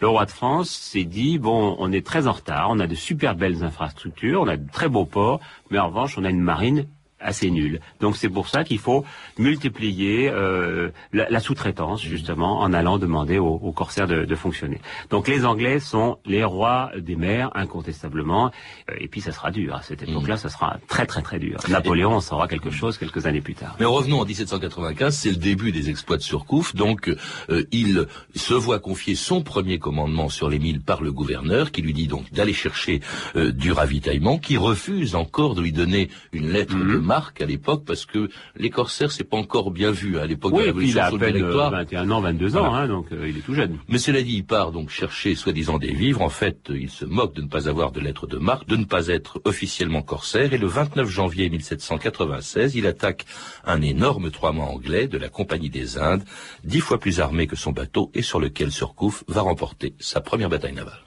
le 0.00 0.08
roi 0.08 0.26
de 0.26 0.30
France 0.30 0.70
s'est 0.70 1.04
dit, 1.04 1.38
bon, 1.38 1.76
on 1.78 1.90
est 1.92 2.06
très 2.06 2.26
en 2.26 2.32
retard, 2.32 2.68
on 2.70 2.78
a 2.78 2.86
de 2.86 2.94
super 2.94 3.34
belles 3.34 3.64
infrastructures, 3.64 4.42
on 4.42 4.48
a 4.48 4.56
de 4.56 4.70
très 4.70 4.88
beaux 4.88 5.04
ports, 5.04 5.40
mais 5.70 5.78
en 5.78 5.88
revanche, 5.88 6.16
on 6.18 6.24
a 6.24 6.30
une 6.30 6.40
marine 6.40 6.86
assez 7.20 7.50
nul. 7.50 7.80
Donc 8.00 8.16
c'est 8.16 8.28
pour 8.28 8.48
ça 8.48 8.64
qu'il 8.64 8.78
faut 8.78 9.04
multiplier 9.38 10.28
euh, 10.28 10.90
la, 11.12 11.40
sous-traitance 11.40 12.02
justement 12.02 12.60
en 12.60 12.72
allant 12.72 12.98
demander 12.98 13.38
aux, 13.38 13.72
corsaires 13.72 14.06
de, 14.06 14.34
fonctionner. 14.34 14.80
Donc 15.10 15.28
les 15.28 15.46
Anglais 15.46 15.80
sont 15.80 16.18
les 16.26 16.44
rois 16.44 16.90
des 16.98 17.16
mers 17.16 17.50
incontestablement. 17.54 18.50
Euh, 18.90 18.94
et 19.00 19.08
puis 19.08 19.20
ça 19.20 19.32
sera 19.32 19.50
dur. 19.50 19.74
À 19.74 19.82
cette 19.82 20.02
époque-là, 20.02 20.34
mm. 20.34 20.38
ça 20.38 20.48
sera 20.50 20.78
très 20.88 21.06
très 21.06 21.22
très 21.22 21.38
dur. 21.38 21.58
Napoléon 21.68 22.12
en 22.12 22.20
saura 22.20 22.48
quelque 22.48 22.70
chose 22.70 22.98
quelques 22.98 23.26
années 23.26 23.40
plus 23.40 23.54
tard. 23.54 23.76
Mais 23.80 23.86
revenons 23.86 24.20
en 24.20 24.24
1795, 24.24 25.16
c'est 25.16 25.30
le 25.30 25.36
début 25.36 25.72
des 25.72 25.88
exploits 25.88 26.18
de 26.18 26.22
Surcouf. 26.22 26.74
Donc 26.74 27.08
euh, 27.48 27.64
il 27.72 28.06
se 28.34 28.54
voit 28.54 28.78
confier 28.78 29.14
son 29.14 29.42
premier 29.42 29.78
commandement 29.78 30.28
sur 30.28 30.50
les 30.50 30.58
milles 30.58 30.80
par 30.80 31.02
le 31.02 31.12
gouverneur, 31.12 31.70
qui 31.70 31.80
lui 31.80 31.94
dit 31.94 32.08
donc 32.08 32.30
d'aller 32.32 32.52
chercher 32.52 33.00
du 33.34 33.72
ravitaillement, 33.72 34.38
qui 34.38 34.56
refuse 34.56 35.14
encore 35.14 35.54
de 35.54 35.62
lui 35.62 35.72
donner 35.72 36.10
une 36.32 36.50
lettre 36.50 36.76
de 36.76 37.05
marque 37.06 37.40
à 37.40 37.46
l'époque 37.46 37.84
parce 37.86 38.04
que 38.04 38.28
les 38.56 38.70
corsaires 38.70 39.12
c'est 39.12 39.24
pas 39.24 39.36
encore 39.36 39.70
bien 39.70 39.90
vu 39.90 40.18
à 40.18 40.26
l'époque 40.26 40.52
de 40.52 40.58
la 40.58 40.64
Révolution. 40.66 40.96
il 40.96 41.00
a 41.00 41.06
à 41.06 41.18
peine 41.18 41.42
21 41.70 42.10
ans, 42.10 42.20
22 42.20 42.56
ans, 42.56 42.74
hein, 42.74 42.88
donc 42.88 43.06
euh, 43.12 43.28
il 43.28 43.38
est 43.38 43.40
tout 43.40 43.54
jeune. 43.54 43.78
Mais 43.88 43.98
cela 43.98 44.20
dit, 44.22 44.36
il 44.36 44.44
part 44.44 44.72
donc 44.72 44.90
chercher 44.90 45.34
soi-disant 45.34 45.78
des 45.78 45.92
vivres. 45.92 46.22
En 46.22 46.28
fait, 46.28 46.68
il 46.70 46.90
se 46.90 47.04
moque 47.04 47.34
de 47.34 47.42
ne 47.42 47.48
pas 47.48 47.68
avoir 47.68 47.92
de 47.92 48.00
lettre 48.00 48.26
de 48.26 48.38
marque, 48.38 48.66
de 48.66 48.76
ne 48.76 48.84
pas 48.84 49.08
être 49.08 49.40
officiellement 49.44 50.02
corsaire. 50.02 50.52
Et 50.52 50.58
le 50.58 50.66
29 50.66 51.08
janvier 51.08 51.48
1796, 51.48 52.74
il 52.74 52.86
attaque 52.86 53.24
un 53.64 53.80
énorme 53.82 54.30
trois-mâts 54.30 54.64
anglais 54.64 55.06
de 55.06 55.18
la 55.18 55.28
Compagnie 55.28 55.70
des 55.70 55.98
Indes, 55.98 56.24
dix 56.64 56.80
fois 56.80 56.98
plus 56.98 57.20
armé 57.20 57.46
que 57.46 57.56
son 57.56 57.72
bateau 57.72 58.10
et 58.14 58.22
sur 58.22 58.40
lequel 58.40 58.72
Surcouf 58.72 59.24
va 59.28 59.42
remporter 59.42 59.94
sa 59.98 60.20
première 60.20 60.48
bataille 60.48 60.74
navale. 60.74 61.00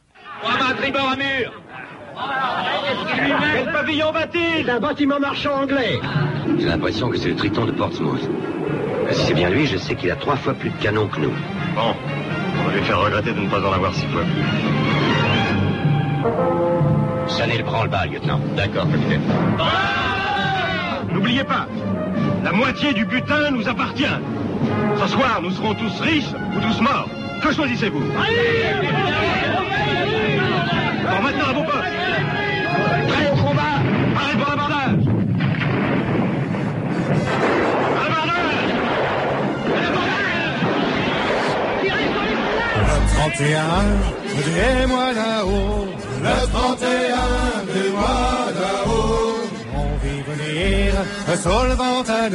Quel 3.16 3.72
pavillon 3.72 4.12
va-t-il? 4.12 4.66
C'est 4.66 4.72
un 4.72 4.80
bâtiment 4.80 5.20
marchand 5.20 5.62
anglais. 5.64 6.00
J'ai 6.58 6.68
l'impression 6.68 7.10
que 7.10 7.18
c'est 7.18 7.30
le 7.30 7.36
Triton 7.36 7.66
de 7.66 7.72
Portsmouth. 7.72 8.30
si 9.12 9.26
c'est 9.26 9.34
bien 9.34 9.50
lui, 9.50 9.66
je 9.66 9.78
sais 9.78 9.96
qu'il 9.96 10.12
a 10.12 10.16
trois 10.16 10.36
fois 10.36 10.54
plus 10.54 10.70
de 10.70 10.78
canons 10.82 11.08
que 11.08 11.20
nous. 11.20 11.34
Bon, 11.76 11.96
on 12.60 12.68
va 12.68 12.74
lui 12.74 12.84
faire 12.84 13.00
regretter 13.00 13.32
de 13.34 13.40
ne 13.40 13.50
pas 13.50 13.60
en 13.60 13.74
avoir 13.74 13.94
six 13.94 14.08
fois 14.08 14.24
plus. 14.24 14.44
n'est 17.48 17.58
le 17.58 17.64
branle-bas, 17.64 18.06
lieutenant. 18.06 18.40
D'accord, 18.56 18.88
capitaine. 18.92 19.22
N'oubliez 21.12 21.44
pas, 21.44 21.68
la 22.44 22.52
moitié 22.52 22.94
du 22.94 23.06
butin 23.06 23.52
nous 23.52 23.68
appartient. 23.68 24.06
Ce 25.02 25.08
soir, 25.08 25.40
nous 25.42 25.52
serons 25.52 25.74
tous 25.74 26.00
riches 26.02 26.34
ou 26.56 26.60
tous 26.60 26.82
morts. 26.82 27.08
Que 27.42 27.54
choisissez-vous? 27.54 28.04
31, 43.40 43.56
de 44.48 44.86
moi 44.88 45.14
là-haut. 45.14 45.88
Le 46.22 46.38
31, 46.52 47.24
de 47.74 47.90
moi 47.92 48.28
là-haut. 48.60 49.38
On 49.82 49.92
vit 50.04 50.22
venir 50.32 50.92
sur 51.42 51.64
le 51.64 51.76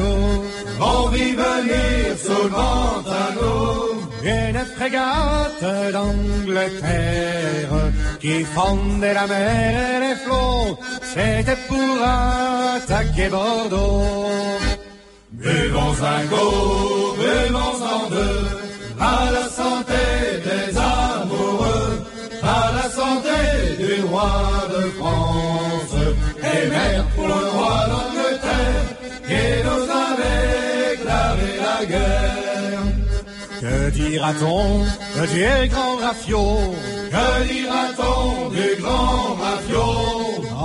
nous. 0.00 0.44
On 0.80 1.08
vit 1.08 1.34
venir 1.34 2.16
sur 2.24 2.44
le 2.44 2.60
nous. 3.36 3.84
une 4.24 4.64
frégate 4.76 5.92
d'Angleterre 5.92 7.76
qui 8.18 8.42
fondait 8.44 9.12
la 9.12 9.26
mer 9.26 10.02
et 10.02 10.08
les 10.08 10.16
flots. 10.24 10.78
C'était 11.02 11.60
pour 11.68 11.98
attaquer 12.02 13.28
Bordeaux. 13.28 14.04
Buvons 15.32 15.96
un 16.16 16.26
coup, 16.28 17.16
buvons 17.18 17.78
en 17.94 18.08
deux, 18.08 18.46
à 18.98 19.30
la 19.32 19.48
santé 19.50 20.04
des 20.46 20.78
roi 24.14 24.68
de 24.74 24.82
France, 24.98 25.96
et 26.52 26.68
mère 26.68 27.04
pour 27.14 27.26
le 27.26 27.40
roi 27.56 27.76
d'Angleterre, 27.90 28.86
qui 29.28 29.44
nous 29.66 29.84
avait 30.10 30.96
déclaré 30.96 31.50
la 31.66 31.78
guerre. 31.92 32.84
Que 33.60 33.90
dira-t-on 33.90 34.80
de 35.16 35.26
Dieu 35.32 35.56
grand 35.72 35.96
Raffio 36.04 36.44
Que 37.14 37.28
dira-t-on 37.52 38.50
du 38.50 38.68
grand 38.82 39.26
Raffio 39.42 39.86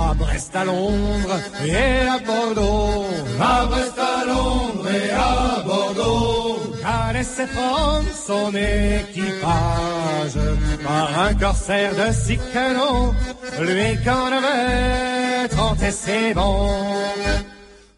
À 0.08 0.14
Brest, 0.14 0.54
à 0.54 0.64
Londres 0.64 1.38
et 1.64 2.08
à 2.14 2.18
Bordeaux. 2.28 3.06
À 3.40 3.66
Brest, 3.66 3.98
à 3.98 4.26
Londres 4.26 4.88
et 4.98 5.10
à 5.10 5.62
Bordeaux 5.66 6.69
Laissé 7.12 7.44
prendre 7.46 8.08
son 8.14 8.52
équipage 8.54 10.38
Par 10.84 11.20
un 11.26 11.34
corsaire 11.34 11.92
de 11.94 12.12
six 12.12 12.38
canons 12.52 13.12
Lui 13.60 13.98
qu'en 14.04 14.26
avait 14.26 15.48
trente 15.48 15.82
et 15.82 15.90
c'est 15.90 16.32
bon 16.34 16.68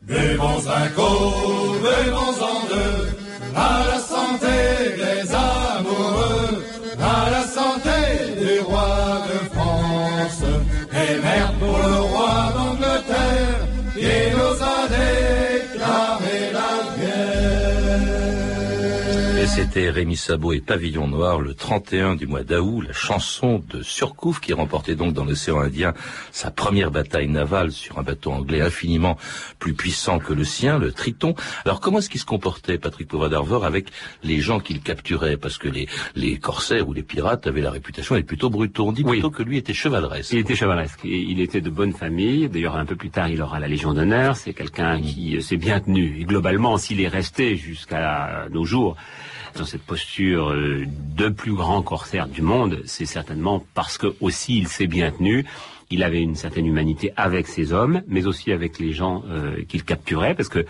Buvons 0.02 0.66
un 0.66 0.88
coup, 0.88 1.75
buvons 1.78 2.37
en 2.42 2.66
deux, 2.68 3.09
à 3.54 3.85
la 3.87 3.99
santé 4.00 4.97
des 4.97 5.32
amoureux, 5.32 5.72
Et 19.43 19.47
c'était 19.49 19.91
Rémi 19.91 20.17
Sabot 20.17 20.53
et 20.53 20.61
Pavillon 20.61 21.09
Noir 21.09 21.41
le 21.41 21.53
31 21.55 22.15
du 22.15 22.29
mois 22.29 22.45
d'août, 22.45 22.85
la 22.87 22.93
chanson 22.93 23.61
de 23.71 23.83
Surcouf 23.83 24.39
qui 24.39 24.53
remportait 24.53 24.95
donc 24.95 25.15
dans 25.15 25.25
l'océan 25.25 25.59
Indien 25.59 25.95
sa 26.31 26.53
première 26.53 26.93
bataille 26.93 27.27
navale 27.27 27.73
sur 27.73 27.99
un 27.99 28.05
bateau 28.05 28.31
anglais 28.31 28.61
infiniment 28.61 29.19
plus 29.59 29.75
puissant 29.75 30.21
que 30.21 30.33
le 30.33 30.45
sien, 30.45 30.79
le 30.79 30.93
Triton. 30.93 31.35
Alors 31.65 31.81
comment 31.81 31.99
est-ce 31.99 32.09
qu'il 32.09 32.21
se 32.21 32.25
comportait, 32.25 32.79
Patrick 32.79 33.09
Poivre 33.09 33.29
d'Arvor, 33.29 33.65
avec 33.65 33.89
les 34.23 34.39
gens 34.39 34.61
qu'il 34.61 34.81
capturait? 34.81 35.37
Parce 35.37 35.59
que 35.59 35.69
les, 35.69 35.89
les 36.15 36.39
corsaires 36.39 36.87
ou 36.89 36.93
les 36.93 37.03
pirates 37.03 37.49
avaient 37.49 37.63
la 37.63 37.73
réputation 37.73 38.15
d'être 38.15 38.27
plutôt 38.27 38.49
brutaux. 38.49 38.87
On 38.87 38.93
dit 38.93 39.03
Oui. 39.05 39.15
plutôt 39.15 39.31
que 39.31 39.43
lui 39.43 39.59
était 39.59 39.75
chevaleresque. 39.75 40.33
Il 40.33 40.39
était 40.39 40.55
chevaleresque. 40.55 41.05
Et 41.05 41.19
il 41.19 41.41
était 41.41 41.61
de 41.61 41.71
bonne 41.71 41.95
famille. 41.95 42.49
D'ailleurs, 42.49 42.77
un 42.77 42.87
peu 42.87 42.95
plus 42.95 43.11
tard, 43.11 43.29
il 43.29 43.43
aura 43.43 43.59
la 43.59 43.67
Légion 43.67 43.93
d'honneur. 43.93 44.37
C'est 44.37 44.55
quelqu'un 44.55 45.01
qui 45.01 45.43
s'est 45.43 45.57
bien 45.57 45.81
tenu. 45.81 46.21
Et 46.21 46.25
globalement, 46.27 46.77
s'il 46.77 47.01
est 47.01 47.09
resté 47.09 47.57
jusqu'à 47.57 48.47
nos 48.53 48.65
jours 48.65 48.97
dans 49.56 49.64
cette 49.64 49.82
posture 49.82 50.50
euh, 50.50 50.85
de 51.16 51.28
plus 51.28 51.54
grand 51.54 51.82
corsaire 51.82 52.28
du 52.28 52.42
monde, 52.42 52.80
c'est 52.85 53.06
certainement 53.06 53.64
parce 53.75 53.99
que 53.99 54.14
aussi 54.21 54.59
il 54.59 54.68
s'est 54.68 54.87
bien 54.87 55.11
tenu. 55.11 55.44
Il 55.90 56.02
avait 56.02 56.23
une 56.23 56.37
certaine 56.37 56.66
humanité 56.66 57.12
avec 57.16 57.47
ses 57.47 57.75
hommes, 57.75 58.00
mais 58.09 58.26
aussi 58.26 58.50
avec 58.50 58.78
les 58.78 58.92
gens 58.92 59.25
euh, 59.28 59.62
qu'il 59.68 59.85
capturait, 59.85 60.35
parce 60.35 60.49
que 60.49 60.64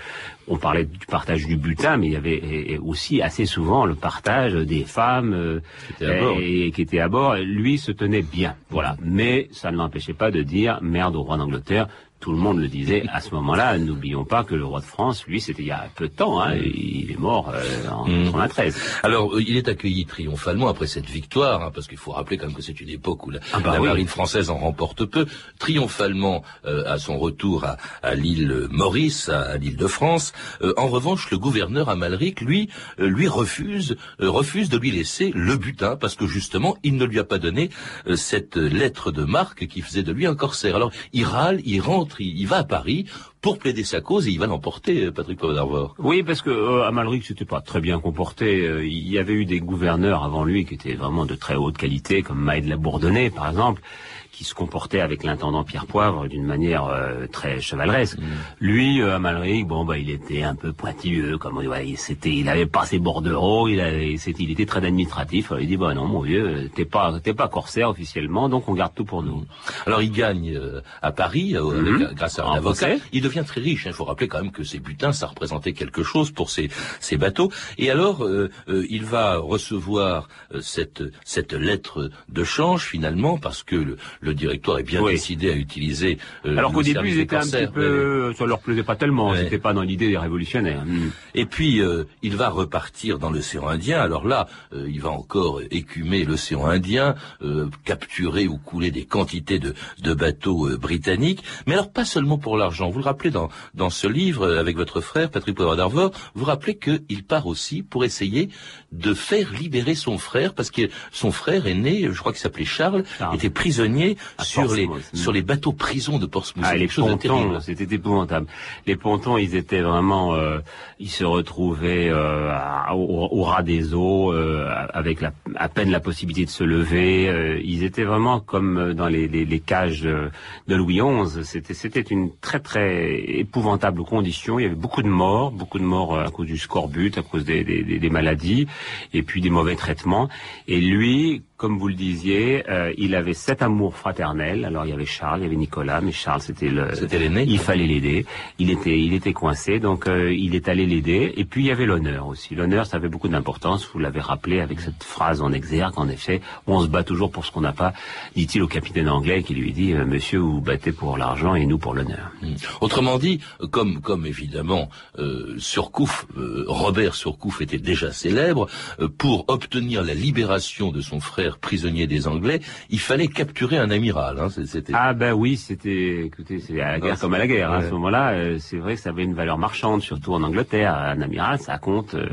on 0.49 0.57
parlait 0.57 0.85
du 0.85 1.07
partage 1.07 1.47
du 1.47 1.57
butin, 1.57 1.97
mais 1.97 2.09
il 2.09 2.13
y 2.13 2.17
avait 2.17 2.79
aussi 2.79 3.23
assez 3.23 3.47
souvent 3.47 3.87
le 3.87 3.95
partage 3.95 4.55
des 4.55 4.85
femmes 4.85 5.33
euh, 5.33 5.61
Qui 5.87 6.05
étaient 6.05 6.67
et 6.67 6.71
qui 6.73 6.83
étaient 6.83 6.99
à 6.99 7.09
bord. 7.09 7.37
Lui 7.37 7.79
se 7.79 7.93
tenait 7.93 8.23
bien, 8.23 8.57
voilà. 8.69 8.97
Mais 9.01 9.49
ça 9.53 9.71
ne 9.71 9.77
l'empêchait 9.77 10.13
pas 10.13 10.33
de 10.33 10.43
dire 10.43 10.81
merde 10.83 11.15
au 11.15 11.23
roi 11.23 11.37
d'Angleterre. 11.37 11.87
Tout 12.23 12.31
le 12.31 12.39
monde 12.39 12.59
le 12.61 12.69
disait 12.69 13.03
à 13.13 13.21
ce 13.21 13.35
moment-là. 13.35 13.77
N'oublions 13.79 14.25
pas 14.25 14.45
que 14.45 14.55
le 14.55 14.65
roi 14.65 14.79
de 14.81 14.85
France, 14.87 15.27
lui, 15.27 15.41
c'était 15.41 15.63
il 15.63 15.69
y 15.69 15.71
a 15.73 15.89
peu 15.97 16.07
de 16.07 16.13
temps. 16.15 16.41
Hein, 16.41 16.55
il 16.57 17.11
est 17.11 17.19
mort 17.19 17.51
euh, 17.53 17.89
en 17.91 18.07
Mm. 18.07 18.25
93. 18.33 18.77
Alors, 19.03 19.35
euh, 19.35 19.43
il 19.43 19.57
est 19.57 19.67
accueilli 19.69 20.07
triomphalement 20.07 20.69
après 20.69 20.87
cette 20.87 21.11
victoire, 21.11 21.63
hein, 21.63 21.71
parce 21.75 21.89
qu'il 21.89 21.99
faut 21.99 22.13
rappeler 22.13 22.37
quand 22.39 22.47
même 22.47 22.55
que 22.55 22.63
c'est 22.63 22.81
une 22.81 22.89
époque 22.91 23.27
où 23.27 23.31
la, 23.31 23.41
Ah 23.53 23.59
bah 23.59 23.73
la 23.75 23.81
oui. 23.81 23.89
marine 23.89 24.07
française 24.07 24.51
en 24.51 24.57
remporte 24.59 25.05
peu. 25.05 25.27
Triomphalement 25.59 26.43
euh, 26.67 26.85
à 26.87 26.99
son 26.99 27.19
retour 27.19 27.65
à, 27.65 27.77
à 28.03 28.15
l'île 28.15 28.67
Maurice, 28.71 29.29
à, 29.29 29.41
à 29.43 29.57
l'île 29.57 29.77
de 29.77 29.87
France. 29.87 30.33
Euh, 30.63 30.75
en 30.77 30.89
revanche, 30.89 31.31
le 31.31 31.39
gouverneur 31.39 31.89
Amalric, 31.89 32.41
lui, 32.41 32.69
euh, 33.01 33.07
lui 33.09 33.27
refuse, 33.29 33.97
euh, 34.21 34.31
refuse 34.31 34.69
de 34.69 34.77
lui 34.79 34.91
laisser 34.91 35.33
le 35.35 35.57
butin, 35.57 35.97
parce 35.97 36.15
que 36.15 36.27
justement, 36.27 36.77
il 36.85 36.97
ne 36.97 37.05
lui 37.05 37.19
a 37.19 37.25
pas 37.25 37.39
donné 37.39 37.71
euh, 38.07 38.17
cette 38.17 38.57
lettre 38.57 39.11
de 39.11 39.25
marque 39.25 39.67
qui 39.67 39.81
faisait 39.81 40.03
de 40.03 40.13
lui 40.13 40.27
un 40.27 40.35
corsaire. 40.35 40.77
Alors, 40.77 40.93
il 41.13 41.25
râle, 41.25 41.61
il 41.65 41.81
rentre, 41.81 42.12
il, 42.21 42.47
va 42.47 42.59
à 42.59 42.65
Paris 42.65 43.07
pour 43.41 43.59
plaider 43.59 43.85
sa 43.85 44.01
cause 44.01 44.29
et 44.29 44.31
il 44.31 44.39
va 44.39 44.47
l'emporter, 44.47 45.07
euh, 45.07 45.11
Patrick 45.11 45.39
Poivre. 45.39 45.95
Oui, 45.99 46.23
parce 46.23 46.43
que 46.43 46.51
euh, 46.51 46.87
Amalric 46.87 47.25
s'était 47.25 47.45
pas 47.45 47.61
très 47.61 47.81
bien 47.81 48.01
comporté. 48.01 48.67
Euh, 48.67 48.87
il 48.87 49.09
y 49.09 49.19
avait 49.19 49.35
eu 49.35 49.45
des 49.45 49.61
gouverneurs 49.61 50.25
avant 50.25 50.45
lui 50.45 50.65
qui 50.65 50.75
étaient 50.75 50.95
vraiment 50.95 51.27
de 51.27 51.35
très 51.35 51.55
haute 51.55 51.77
qualité, 51.77 52.23
comme 52.23 52.41
Maïd 52.41 52.67
la 52.67 52.77
Bourdonnais, 52.77 53.31
par 53.31 53.49
exemple, 53.49 53.83
qui 54.33 54.45
se 54.45 54.55
comportait 54.55 55.01
avec 55.01 55.23
l'intendant 55.25 55.63
Pierre 55.63 55.87
Poivre 55.87 56.27
d'une 56.27 56.45
manière 56.45 56.87
euh, 56.87 57.27
très 57.31 57.61
chevaleresque. 57.61 58.19
Lui, 58.61 59.01
euh, 59.03 59.17
Amalric, 59.17 59.67
bon, 59.67 59.85
bah, 59.85 59.99
il 59.99 60.09
était 60.11 60.43
un 60.43 60.55
peu 60.55 60.73
pointilleux, 60.73 61.37
comme 61.39 61.55
voilà, 61.55 61.83
il, 61.83 61.99
c'était, 61.99 62.33
il 62.35 62.49
avait 62.49 62.67
pas 62.67 62.87
ses 62.87 62.99
bordereaux, 62.99 63.69
il 63.69 63.81
avait, 63.81 64.17
c'était, 64.17 64.43
il 64.45 64.51
était 64.51 64.67
très 64.67 64.85
administratif. 64.85 65.53
Alors, 65.53 65.63
il 65.63 65.69
dit, 65.69 65.77
bah 65.77 65.93
non, 65.95 66.07
mon 66.07 66.21
vieux, 66.23 66.47
euh, 66.49 66.69
t'es 66.75 66.85
pas, 66.87 67.13
t'es 67.23 67.35
pas 67.35 67.49
corsaire 67.49 67.91
officiellement, 67.91 68.49
donc 68.49 68.69
on 68.69 68.75
garde 68.75 68.95
tout 68.95 69.05
pour 69.05 69.23
nous. 69.23 69.45
Alors 69.87 70.01
il 70.03 70.11
gagne 70.13 70.55
euh, 70.57 70.81
à 71.03 71.13
Paris 71.13 71.55
euh, 71.57 71.63
Mhm. 71.83 71.95
avec- 72.05 72.15
grâce 72.17 72.39
à 72.39 72.47
un 72.47 72.53
avocat. 72.55 72.87
procès. 72.87 72.99
Il 73.13 73.23
devient 73.23 73.45
très 73.47 73.61
riche. 73.61 73.85
Il 73.87 73.93
faut 73.93 74.05
rappeler 74.05 74.29
quand 74.29 74.41
même 74.43 74.51
que 74.53 74.65
ces 74.65 74.79
butins, 74.79 75.13
ça 75.13 75.27
représentait 75.27 75.73
quelque 75.75 76.03
chose 76.03 76.31
pour 76.31 76.51
ces, 76.51 76.71
ces 77.01 77.17
bateaux. 77.17 77.51
Et 77.79 77.91
alors 77.91 78.25
euh, 78.25 78.51
euh, 78.69 78.87
il 78.89 79.05
va 79.05 79.37
recevoir 79.37 80.29
euh, 80.55 80.61
cette, 80.63 81.03
cette 81.25 81.53
lettre 81.53 82.11
de 82.29 82.45
change 82.45 82.85
finalement 82.85 83.37
parce 83.39 83.63
que 83.63 83.77
le, 83.77 83.97
le 84.23 84.33
directoire 84.35 84.79
est 84.79 84.83
bien 84.85 85.03
Oui. 85.03 85.13
décidé 85.13 85.51
à 85.51 85.55
utiliser. 85.57 86.17
euh, 86.47 86.57
Alors 86.57 86.73
qu'au 86.73 86.83
début, 86.83 87.11
ils 87.11 87.21
étaient 87.21 87.37
un 87.37 87.41
petit 87.41 87.67
peu, 87.73 88.33
ça 88.39 88.47
leur 88.47 88.61
plaisait 88.61 88.83
pas 88.85 88.97
tellement. 88.97 89.35
C'était 89.37 89.59
pas 89.59 89.73
dans 89.75 89.83
l'idée 89.83 90.09
des 90.09 90.17
révolutionnaires. 90.17 90.85
Hmm. 90.87 91.11
Et 91.35 91.45
puis, 91.45 91.81
euh, 91.83 92.05
il 92.23 92.37
va 92.37 92.49
repartir 92.49 93.19
dans 93.19 93.31
l'océan 93.31 93.67
Indien. 93.69 94.01
Alors 94.01 94.27
là, 94.27 94.47
euh, 94.73 94.89
il 94.89 95.01
va 95.01 95.11
encore 95.11 95.61
écumer 95.71 96.25
l'océan 96.25 96.67
Indien, 96.67 97.17
euh, 97.43 97.69
capturer 97.85 98.47
ou 98.47 98.57
couler 98.59 98.91
des 98.91 99.05
quantités 99.05 99.59
de, 99.59 99.75
de 100.03 100.15
bateaux 100.15 100.69
euh, 100.69 100.77
britanniques. 100.79 101.43
Mais 101.67 101.75
alors, 101.75 101.91
pas 101.93 102.05
seulement 102.05 102.39
pour 102.39 102.57
l'argent. 102.57 102.89
Vous 102.91 102.99
le 103.01 103.05
rappelez 103.05 103.31
dans, 103.31 103.49
dans 103.75 103.91
ce 103.91 104.07
livre, 104.07 104.47
euh, 104.47 104.61
avec 104.61 104.77
votre 104.77 105.01
frère, 105.01 105.31
Patrick 105.31 105.57
Poivre 105.57 105.77
d'Arvor, 105.77 106.13
vous 106.35 106.45
rappelez 106.45 106.77
qu'il 106.79 107.25
part 107.25 107.47
aussi 107.47 107.83
pour 107.83 108.05
essayer 108.05 108.49
de 108.93 109.15
faire 109.15 109.53
libérer 109.53 109.95
son 109.97 110.17
frère, 110.19 110.55
parce 110.55 110.71
que 110.71 110.83
son 111.11 111.33
frère 111.33 111.67
est 111.67 111.75
né, 111.75 112.09
je 112.13 112.19
crois 112.21 112.33
qu'il 112.33 112.41
s'appelait 112.41 112.65
Charles, 112.65 113.05
Charles. 113.19 113.35
était 113.35 113.51
prisonnier 113.51 114.12
À 114.39 114.45
sur 114.45 114.63
les, 114.77 114.87
sur 115.15 115.33
les 115.33 115.43
bateaux 115.43 115.73
prisons 115.73 116.19
de 116.19 116.27
Portsmouth. 116.27 116.65
Ah, 116.69 116.75
les 116.77 116.89
pontons, 117.29 117.61
c'était 117.61 117.95
épouvantable. 117.95 118.47
Les 118.87 118.97
pontons, 118.97 119.39
ils 119.39 119.55
étaient 119.57 119.81
vraiment, 119.81 120.35
euh, 120.35 120.59
ils 120.99 121.11
se 121.11 121.25
retrouvaient 121.25 122.09
euh, 122.11 122.51
au, 122.93 123.29
au 123.31 123.43
ras 123.43 123.63
des 123.63 123.95
eaux, 123.95 124.33
euh, 124.33 124.69
avec 124.93 125.21
la, 125.21 125.33
à 125.57 125.69
peine 125.69 125.91
la 125.91 126.01
possibilité 126.01 126.45
de 126.45 126.51
se 126.51 126.65
lever. 126.65 127.29
euh, 127.29 127.61
ils 127.65 127.83
étaient 127.85 128.05
vraiment 128.05 128.41
comme 128.41 128.79
euh, 128.79 128.95
dans 128.95 129.09
les, 129.09 129.29
les, 129.29 129.45
les 129.45 129.61
cages 129.61 130.05
euh, 130.07 130.29
de 130.69 130.75
Louis 130.77 131.01
XI. 131.01 131.45
C'était, 131.45 131.75
c'était 131.75 132.01
une 132.01 132.31
très 132.41 132.61
très 132.61 133.15
épouvantable 133.41 134.05
condition. 134.05 134.59
Il 134.59 134.63
y 134.63 134.67
avait 134.67 134.75
beaucoup 134.75 135.03
de 135.03 135.09
morts, 135.09 135.51
beaucoup 135.53 135.79
de 135.79 135.85
morts 135.85 136.19
à 136.19 136.31
cause 136.31 136.47
du 136.47 136.59
scorbut, 136.59 137.17
à 137.19 137.23
cause 137.23 137.45
des, 137.45 137.65
des- 137.65 137.83
des 137.83 138.11
maladies, 138.11 138.67
et 139.13 139.23
puis 139.23 139.41
des 139.41 139.51
mauvais 139.51 139.77
traitements. 139.77 140.29
Et 140.69 140.81
lui, 140.81 141.43
comme 141.63 141.79
vous 141.79 141.87
le 141.87 141.95
disiez, 141.95 142.69
euh, 142.69 142.93
il 142.99 143.15
avait 143.15 143.35
cet 143.35 143.63
amour 143.63 143.95
fraternel. 143.97 144.65
Alors 144.65 144.85
il 144.85 144.91
y 144.91 144.93
avait 144.93 145.07
Charles, 145.07 145.43
il 145.43 145.45
y 145.45 145.47
avait 145.47 145.55
Nicolas, 145.55 146.01
mais 146.01 146.11
Charles 146.11 146.43
c'était 146.43 146.69
le, 146.69 146.93
C'était 146.97 147.21
l'aîné. 147.21 147.45
il 147.47 147.61
fallait 147.61 147.87
l'aider. 147.87 148.27
Il 148.59 148.69
était, 148.69 148.99
il 148.99 149.15
était 149.15 149.33
coincé, 149.33 149.79
donc 149.79 150.09
euh, 150.09 150.35
il 150.35 150.57
est 150.57 150.67
allé 150.69 150.87
l'aider. 150.87 151.33
Et 151.37 151.45
puis 151.45 151.63
il 151.63 151.67
y 151.69 151.71
avait 151.71 151.87
l'honneur 151.87 152.27
aussi. 152.27 152.57
L'honneur, 152.57 152.85
ça 152.85 152.97
avait 152.97 153.09
beaucoup 153.09 153.29
d'importance. 153.29 153.89
Vous 153.93 154.01
l'avez 154.01 154.19
rappelé 154.19 154.59
avec 154.59 154.81
cette 154.81 155.05
phrase 155.05 155.41
en 155.41 155.53
exergue. 155.53 155.93
En 155.97 156.09
effet, 156.09 156.41
on 156.67 156.83
se 156.83 156.89
bat 156.89 157.05
toujours 157.05 157.31
pour 157.31 157.47
ce 157.47 157.53
qu'on 157.53 157.61
n'a 157.61 157.73
pas, 157.73 157.93
dit-il 158.35 158.61
au 158.61 158.67
capitaine 158.67 159.09
anglais 159.09 159.45
qui 159.45 159.55
lui 159.55 159.71
dit 159.71 159.93
euh, 159.93 160.05
Monsieur, 160.05 160.41
vous 160.41 160.55
vous 160.55 160.61
battez 160.61 160.91
pour 160.91 161.17
l'argent 161.17 161.55
et 161.55 161.65
nous 161.65 161.79
pour 161.79 161.95
l'honneur. 161.95 162.33
Mm. 162.43 162.55
Autrement 162.81 163.19
dit, 163.19 163.39
comme 163.71 164.01
comme 164.01 164.27
évidemment 164.27 164.91
euh, 165.21 165.55
Surcouf, 165.59 166.27
euh, 166.37 166.65
Robert 166.67 167.15
Surcouf 167.15 167.61
était 167.61 167.79
déjà 167.79 168.11
célèbre, 168.11 168.67
euh, 168.99 169.07
pour 169.07 169.45
obtenir 169.47 170.03
la 170.03 170.15
libération 170.15 170.91
de 170.91 171.01
son 171.01 171.21
frère 171.21 171.52
faire 171.53 171.59
prisonnier 171.59 172.07
des 172.07 172.27
Anglais, 172.29 172.61
il 172.91 173.01
fallait 173.01 173.29
capturer 173.29 173.79
un 173.79 173.91
amiral. 173.91 174.39
Hein, 174.39 174.49
c'était... 174.51 174.93
Ah 174.95 175.13
ben 175.13 175.33
oui, 175.33 175.57
c'était, 175.57 176.25
écoutez, 176.25 176.59
c'est 176.61 176.81
à 176.81 176.93
la 176.93 177.01
guerre 177.01 177.19
comme 177.19 177.35
à 177.35 177.39
la 177.39 177.47
guerre. 177.47 177.71
hein. 177.73 177.79
À 177.79 177.83
ce 177.83 177.91
moment-là, 177.91 178.33
euh, 178.33 178.59
c'est 178.59 178.79
vrai 178.79 178.95
que 178.95 179.01
ça 179.01 179.11
avait 179.11 179.25
une 179.25 179.35
valeur 179.35 179.59
marchande, 179.59 180.03
surtout 180.03 180.33
en 180.33 180.43
Angleterre. 180.43 180.95
Un 180.95 181.21
amiral, 181.21 181.59
ça 181.59 181.79
compte. 181.79 182.15
euh, 182.15 182.29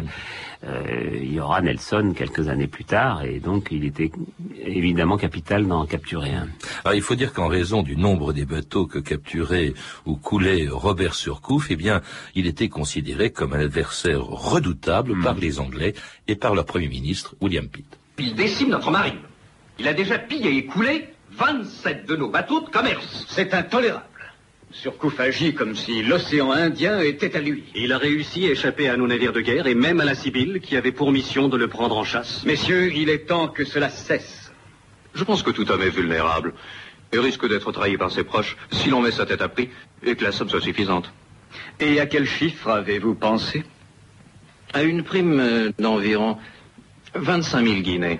euh, 0.66 1.12
il 1.14 1.34
y 1.34 1.40
aura 1.40 1.62
Nelson 1.62 2.14
quelques 2.16 2.50
années 2.50 2.68
plus 2.68 2.84
tard, 2.84 3.24
et 3.24 3.40
donc 3.40 3.70
il 3.72 3.86
était 3.86 4.12
évidemment 4.62 5.16
capital 5.16 5.66
d'en 5.66 5.86
capturer 5.86 6.32
un. 6.34 6.48
Alors, 6.84 6.96
il 6.96 7.02
faut 7.02 7.16
dire 7.16 7.32
qu'en 7.32 7.48
raison 7.48 7.82
du 7.82 7.96
nombre 7.96 8.34
des 8.34 8.46
bateaux 8.46 8.86
que 8.86 9.00
capturait 9.00 9.74
ou 10.06 10.16
coulait 10.16 10.68
Robert 10.70 11.16
Surcouf, 11.16 11.68
eh 11.72 11.78
bien, 11.78 12.02
il 12.36 12.46
était 12.46 12.68
considéré 12.68 13.32
comme 13.32 13.54
un 13.54 13.62
adversaire 13.62 14.22
redoutable 14.22 15.14
par 15.22 15.36
les 15.36 15.60
Anglais 15.62 15.94
et 16.28 16.36
par 16.36 16.56
leur 16.56 16.66
premier 16.66 16.90
ministre, 16.90 17.36
William 17.42 17.68
Pitt. 17.68 17.99
Il 18.20 18.36
décime 18.36 18.70
notre 18.70 18.92
marine. 18.92 19.20
Il 19.80 19.88
a 19.88 19.94
déjà 19.94 20.20
pillé 20.20 20.58
et 20.58 20.66
coulé 20.66 21.08
27 21.32 22.06
de 22.06 22.16
nos 22.16 22.30
bateaux 22.30 22.62
de 22.62 22.70
commerce. 22.70 23.26
C'est 23.30 23.54
intolérable. 23.54 24.04
Surcouf 24.72 25.20
agit 25.20 25.56
comme 25.56 25.76
si 25.76 26.04
l'océan 26.04 26.52
Indien 26.52 27.00
était 27.00 27.36
à 27.36 27.40
lui. 27.40 27.64
Il 27.74 27.92
a 27.92 27.98
réussi 27.98 28.46
à 28.46 28.52
échapper 28.52 28.88
à 28.88 28.98
nos 28.98 29.08
navires 29.08 29.34
de 29.34 29.42
guerre 29.42 29.66
et 29.68 29.74
même 29.74 30.00
à 30.00 30.06
la 30.06 30.14
Sibylle 30.16 30.60
qui 30.60 30.76
avait 30.78 30.92
pour 30.92 31.12
mission 31.12 31.48
de 31.48 31.58
le 31.58 31.68
prendre 31.68 31.98
en 31.98 32.04
chasse. 32.04 32.44
Messieurs, 32.46 32.92
il 32.94 33.10
est 33.10 33.26
temps 33.26 33.48
que 33.48 33.66
cela 33.66 33.90
cesse. 33.90 34.52
Je 35.16 35.24
pense 35.24 35.42
que 35.42 35.50
tout 35.50 35.72
homme 35.72 35.82
est 35.82 35.90
vulnérable 35.90 36.54
et 37.12 37.18
risque 37.18 37.50
d'être 37.50 37.72
trahi 37.72 37.98
par 37.98 38.12
ses 38.12 38.24
proches 38.24 38.58
si 38.72 38.90
l'on 38.90 39.02
met 39.02 39.12
sa 39.12 39.26
tête 39.26 39.42
à 39.42 39.50
prix 39.50 39.70
et 40.04 40.16
que 40.16 40.24
la 40.24 40.32
somme 40.32 40.50
soit 40.50 40.62
suffisante. 40.62 41.12
Et 41.80 42.00
à 42.00 42.06
quel 42.06 42.26
chiffre 42.26 42.70
avez-vous 42.70 43.16
pensé? 43.16 43.64
À 44.74 44.84
une 44.84 45.04
prime 45.04 45.72
d'environ 45.80 46.38
25 47.16 47.66
000 47.66 47.82
guinées. 47.82 48.20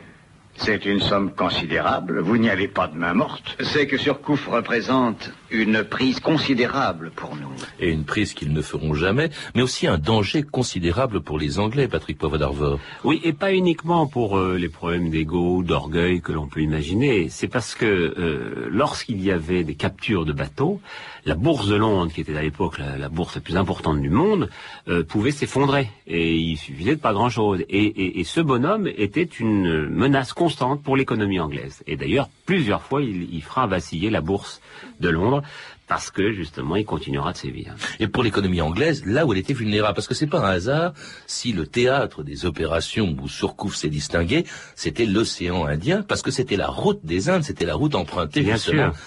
C'est 0.62 0.86
une 0.86 1.00
somme 1.00 1.32
considérable. 1.32 2.20
Vous 2.20 2.38
n'y 2.38 2.50
allez 2.50 2.68
pas 2.68 2.88
de 2.88 2.98
main 2.98 3.14
morte. 3.14 3.56
C'est 3.62 3.88
que 3.88 3.98
Surcouf 3.98 4.46
représente 4.48 5.32
une 5.52 5.86
prise 5.86 6.20
considérable 6.20 7.12
pour 7.16 7.38
nous. 7.38 7.54
Et 7.80 7.90
une 7.90 8.04
prise 8.04 8.34
qu'ils 8.34 8.52
ne 8.52 8.62
feront 8.62 8.94
jamais, 8.94 9.30
mais 9.56 9.62
aussi 9.62 9.88
un 9.88 9.98
danger 9.98 10.44
considérable 10.44 11.22
pour 11.22 11.40
les 11.40 11.60
Anglais, 11.60 11.88
Patrick 11.88 12.18
Poivre 12.18 12.38
d'Arvor. 12.38 12.80
Oui, 13.06 13.22
et 13.24 13.32
pas 13.32 13.54
uniquement 13.54 14.06
pour 14.06 14.38
euh, 14.38 14.58
les 14.58 14.68
problèmes 14.68 15.10
d'ego, 15.10 15.64
d'orgueil 15.64 16.20
que 16.20 16.34
l'on 16.34 16.48
peut 16.48 16.62
imaginer. 16.62 17.30
C'est 17.30 17.48
parce 17.48 17.74
que 17.74 17.86
euh, 17.86 18.68
lorsqu'il 18.70 19.24
y 19.24 19.32
avait 19.32 19.64
des 19.64 19.76
captures 19.76 20.26
de 20.26 20.34
bateaux, 20.34 20.82
la 21.26 21.36
bourse 21.36 21.68
de 21.68 21.76
Londres, 21.76 22.12
qui 22.14 22.22
était 22.22 22.36
à 22.36 22.42
l'époque 22.42 22.78
la, 22.80 22.98
la 22.98 23.10
bourse 23.10 23.36
la 23.36 23.42
plus 23.42 23.58
importante 23.58 24.02
du 24.02 24.10
monde, 24.10 24.50
euh, 24.88 25.04
pouvait 25.04 25.32
s'effondrer. 25.32 25.90
Et 26.08 26.36
il 26.36 26.58
suffisait 26.58 26.96
de 26.96 27.02
pas 27.02 27.14
grand-chose. 27.14 27.62
Et, 27.70 27.84
et- 27.86 28.20
et 28.20 28.24
ce 28.24 28.42
bonhomme 28.42 28.88
était 28.88 29.24
une 29.24 29.88
menace 29.90 30.34
constante 30.34 30.82
pour 30.84 30.96
l'économie 30.98 31.40
anglaise. 31.40 31.84
Et 31.88 31.96
d'ailleurs, 31.98 32.30
plusieurs 32.46 32.82
fois, 32.82 33.02
il, 33.02 33.34
il 33.34 33.42
fera 33.44 33.68
vaciller 33.68 34.10
la 34.10 34.22
bourse 34.22 34.62
de 35.00 35.10
Londres 35.10 35.42
parce 35.88 36.12
que 36.12 36.32
justement, 36.34 36.76
il 36.76 36.86
continuera 36.86 37.32
de 37.32 37.38
sévir. 37.38 37.74
Et 38.00 38.08
pour 38.08 38.22
l'économie 38.22 38.62
anglaise, 38.62 39.04
là 39.08 39.26
où 39.26 39.34
elle 39.34 39.40
était 39.40 39.56
vulnérable, 39.56 39.96
parce 39.96 40.08
que 40.08 40.14
c'est 40.14 40.28
pas 40.28 40.40
un 40.46 40.52
hasard 40.52 40.94
si 41.26 41.52
le 41.52 41.66
théâtre 41.66 42.22
des 42.22 42.46
opérations 42.46 43.16
où 43.20 43.28
Surcouf 43.28 43.74
s'est 43.76 43.90
distingué, 43.90 44.46
c'était 44.76 45.08
l'océan 45.08 45.66
Indien, 45.66 46.04
parce 46.04 46.22
que 46.22 46.30
c'était 46.30 46.58
la 46.58 46.68
route 46.68 47.00
des 47.04 47.28
Indes, 47.30 47.42
c'était 47.44 47.66
la 47.66 47.74
route 47.74 47.96
empruntée 47.96 48.42
Bien 48.42 48.54
justement. 48.56 48.94
sûr. 48.94 49.02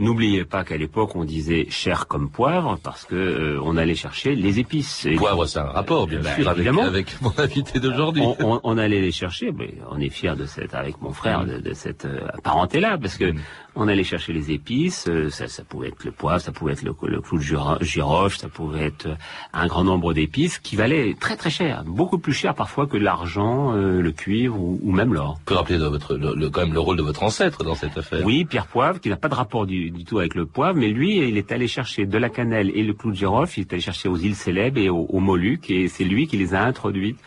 N'oubliez 0.00 0.44
pas 0.46 0.64
qu'à 0.64 0.76
l'époque, 0.78 1.14
on 1.14 1.24
disait 1.24 1.66
cher 1.68 2.06
comme 2.08 2.30
poivre 2.30 2.78
parce 2.82 3.04
que 3.04 3.14
euh, 3.14 3.60
on 3.62 3.76
allait 3.76 3.94
chercher 3.94 4.34
les 4.34 4.58
épices. 4.58 5.04
Et 5.06 5.14
Poivre, 5.16 5.44
c'est 5.46 5.58
un 5.58 5.64
rapport, 5.64 6.06
bien 6.06 6.20
Bah, 6.20 6.34
sûr, 6.34 6.48
avec, 6.48 6.66
avec 6.66 7.20
mon 7.22 7.32
invité 7.38 7.78
d'aujourd'hui. 7.80 8.22
on, 8.24 8.34
on- 8.40 8.60
on 8.64 8.78
allait 8.78 9.00
les 9.02 9.12
chercher. 9.12 9.52
Mais 9.52 9.74
on 9.90 10.00
est 10.00 10.08
fier 10.08 10.36
de 10.36 10.46
cette, 10.46 10.74
avec 10.74 11.00
mon 11.02 11.12
frère, 11.12 11.44
de, 11.44 11.58
de 11.58 11.74
cette 11.74 12.06
euh, 12.06 12.20
parenté-là, 12.42 12.96
parce 12.98 13.16
que 13.18 13.34
on 13.76 13.86
allait 13.88 14.02
chercher 14.02 14.32
les 14.32 14.50
épices. 14.50 15.06
euh, 15.08 15.28
ça, 15.30 15.46
ça 15.48 15.62
pouvait 15.64 15.88
être 15.88 16.02
le 16.04 16.10
poivre, 16.12 16.40
ça 16.40 16.50
pouvait 16.50 16.72
être 16.72 16.82
le, 16.82 16.94
le 17.06 17.20
clou 17.20 17.36
de 17.38 17.42
giro- 17.42 17.80
girofle, 17.82 18.38
ça 18.38 18.48
pouvait 18.48 18.86
être 18.86 19.06
euh, 19.06 19.14
un 19.52 19.66
grand 19.66 19.84
nombre 19.84 20.14
d'épices 20.14 20.58
qui 20.58 20.76
valaient 20.76 21.14
très 21.20 21.36
très 21.36 21.50
cher, 21.50 21.84
beaucoup 21.86 22.18
plus 22.18 22.32
cher 22.32 22.54
parfois 22.54 22.86
que 22.86 22.96
l'argent, 22.96 23.74
euh, 23.76 24.00
le 24.00 24.12
cuivre 24.12 24.58
ou, 24.58 24.80
ou 24.82 24.92
même 24.92 25.12
l'or. 25.14 25.34
Vous 25.34 25.44
pouvez 25.44 25.58
rappeler 25.58 25.78
de 25.78 25.84
votre, 25.86 26.14
le, 26.16 26.34
le- 26.34 26.48
quand 26.50 26.62
même 26.62 26.72
le 26.72 26.80
rôle 26.80 26.96
de 26.96 27.02
votre 27.02 27.22
ancêtre 27.22 27.62
dans 27.64 27.74
cette 27.74 27.96
affaire? 27.98 28.24
Oui, 28.24 28.44
Pierre 28.44 28.66
Poivre, 28.66 28.98
qui 28.98 29.08
n'a 29.10 29.16
pas 29.16 29.28
de 29.28 29.34
rapport 29.34 29.66
du, 29.66 29.89
du 29.90 30.04
tout 30.04 30.18
avec 30.18 30.34
le 30.34 30.46
poivre, 30.46 30.78
mais 30.78 30.88
lui, 30.88 31.18
il 31.18 31.36
est 31.36 31.52
allé 31.52 31.66
chercher 31.68 32.06
de 32.06 32.18
la 32.18 32.28
cannelle 32.28 32.70
et 32.74 32.82
le 32.82 32.94
clou 32.94 33.10
de 33.10 33.16
girofle, 33.16 33.58
il 33.58 33.62
est 33.62 33.72
allé 33.72 33.82
chercher 33.82 34.08
aux 34.08 34.16
îles 34.16 34.34
Célèbres 34.34 34.78
et 34.78 34.88
aux, 34.88 35.06
aux 35.08 35.20
Moluques, 35.20 35.70
et 35.70 35.88
c'est 35.88 36.04
lui 36.04 36.26
qui 36.26 36.36
les 36.36 36.54
a 36.54 36.62
introduites 36.62 37.18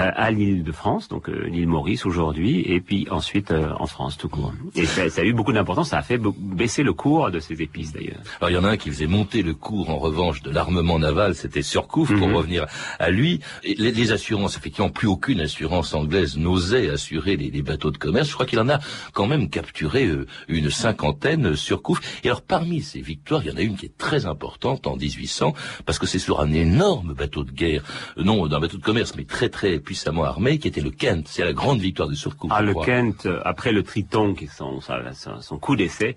à 0.00 0.30
l'île 0.30 0.64
de 0.64 0.72
France, 0.72 1.08
donc 1.08 1.28
euh, 1.28 1.46
l'île 1.48 1.68
Maurice 1.68 2.04
aujourd'hui, 2.04 2.60
et 2.66 2.80
puis 2.80 3.06
ensuite 3.10 3.50
euh, 3.52 3.70
en 3.78 3.86
France 3.86 4.16
tout 4.18 4.28
court. 4.28 4.52
Et 4.74 4.86
ça, 4.86 5.08
ça 5.08 5.20
a 5.20 5.24
eu 5.24 5.32
beaucoup 5.32 5.52
d'importance, 5.52 5.90
ça 5.90 5.98
a 5.98 6.02
fait 6.02 6.20
baisser 6.38 6.82
le 6.82 6.92
cours 6.92 7.30
de 7.30 7.38
ces 7.38 7.62
épices 7.62 7.92
d'ailleurs. 7.92 8.18
Alors 8.40 8.50
il 8.50 8.54
y 8.54 8.58
en 8.58 8.64
a 8.64 8.70
un 8.70 8.76
qui 8.76 8.90
faisait 8.90 9.06
monter 9.06 9.42
le 9.42 9.54
cours 9.54 9.90
en 9.90 9.98
revanche 9.98 10.42
de 10.42 10.50
l'armement 10.50 10.98
naval, 10.98 11.34
c'était 11.36 11.62
Surcouf 11.62 12.08
pour 12.12 12.28
Mhm. 12.28 12.34
revenir 12.34 12.66
à 12.98 13.10
lui. 13.10 13.40
Et 13.62 13.74
les, 13.76 13.92
les 13.92 14.12
assurances, 14.12 14.56
effectivement, 14.56 14.90
plus 14.90 15.06
aucune 15.06 15.40
assurance 15.40 15.94
anglaise 15.94 16.36
n'osait 16.36 16.90
assurer 16.90 17.36
les, 17.36 17.50
les 17.50 17.62
bateaux 17.62 17.90
de 17.92 17.98
commerce. 17.98 18.28
Je 18.28 18.34
crois 18.34 18.46
qu'il 18.46 18.58
en 18.58 18.68
a 18.68 18.80
quand 19.12 19.26
même 19.28 19.48
capturé 19.48 20.06
euh, 20.06 20.26
une 20.48 20.70
cinquantaine 20.70 21.46
euh, 21.46 21.56
Surcouf. 21.56 22.00
Et 22.24 22.28
alors 22.28 22.42
parmi 22.42 22.82
ces 22.82 23.00
victoires, 23.00 23.42
il 23.44 23.50
y 23.50 23.52
en 23.52 23.56
a 23.56 23.62
une 23.62 23.76
qui 23.76 23.86
est 23.86 23.96
très 23.96 24.26
importante 24.26 24.86
en 24.88 24.96
1800 24.96 25.54
parce 25.86 25.98
que 26.00 26.06
c'est 26.06 26.18
sur 26.18 26.40
un 26.40 26.52
énorme 26.52 27.14
bateau 27.14 27.44
de 27.44 27.52
guerre, 27.52 27.84
euh, 28.18 28.24
non 28.24 28.46
d'un 28.48 28.58
bateau 28.58 28.76
de 28.78 28.82
commerce, 28.82 29.14
mais 29.16 29.24
très 29.24 29.48
très 29.48 29.78
puissamment 29.84 30.24
armé, 30.24 30.58
qui 30.58 30.68
était 30.68 30.80
le 30.80 30.90
Kent. 30.90 31.26
C'est 31.28 31.44
la 31.44 31.52
grande 31.52 31.80
victoire 31.80 32.08
de 32.08 32.14
Surcouf. 32.14 32.50
Ah, 32.54 32.62
le 32.62 32.72
crois. 32.72 32.86
Kent, 32.86 33.26
euh, 33.26 33.40
après 33.44 33.72
le 33.72 33.82
Triton, 33.82 34.34
qui 34.34 34.44
est 34.44 34.48
son, 34.56 34.80
sa- 34.80 35.02
son 35.40 35.58
coup 35.58 35.76
d'essai, 35.76 36.16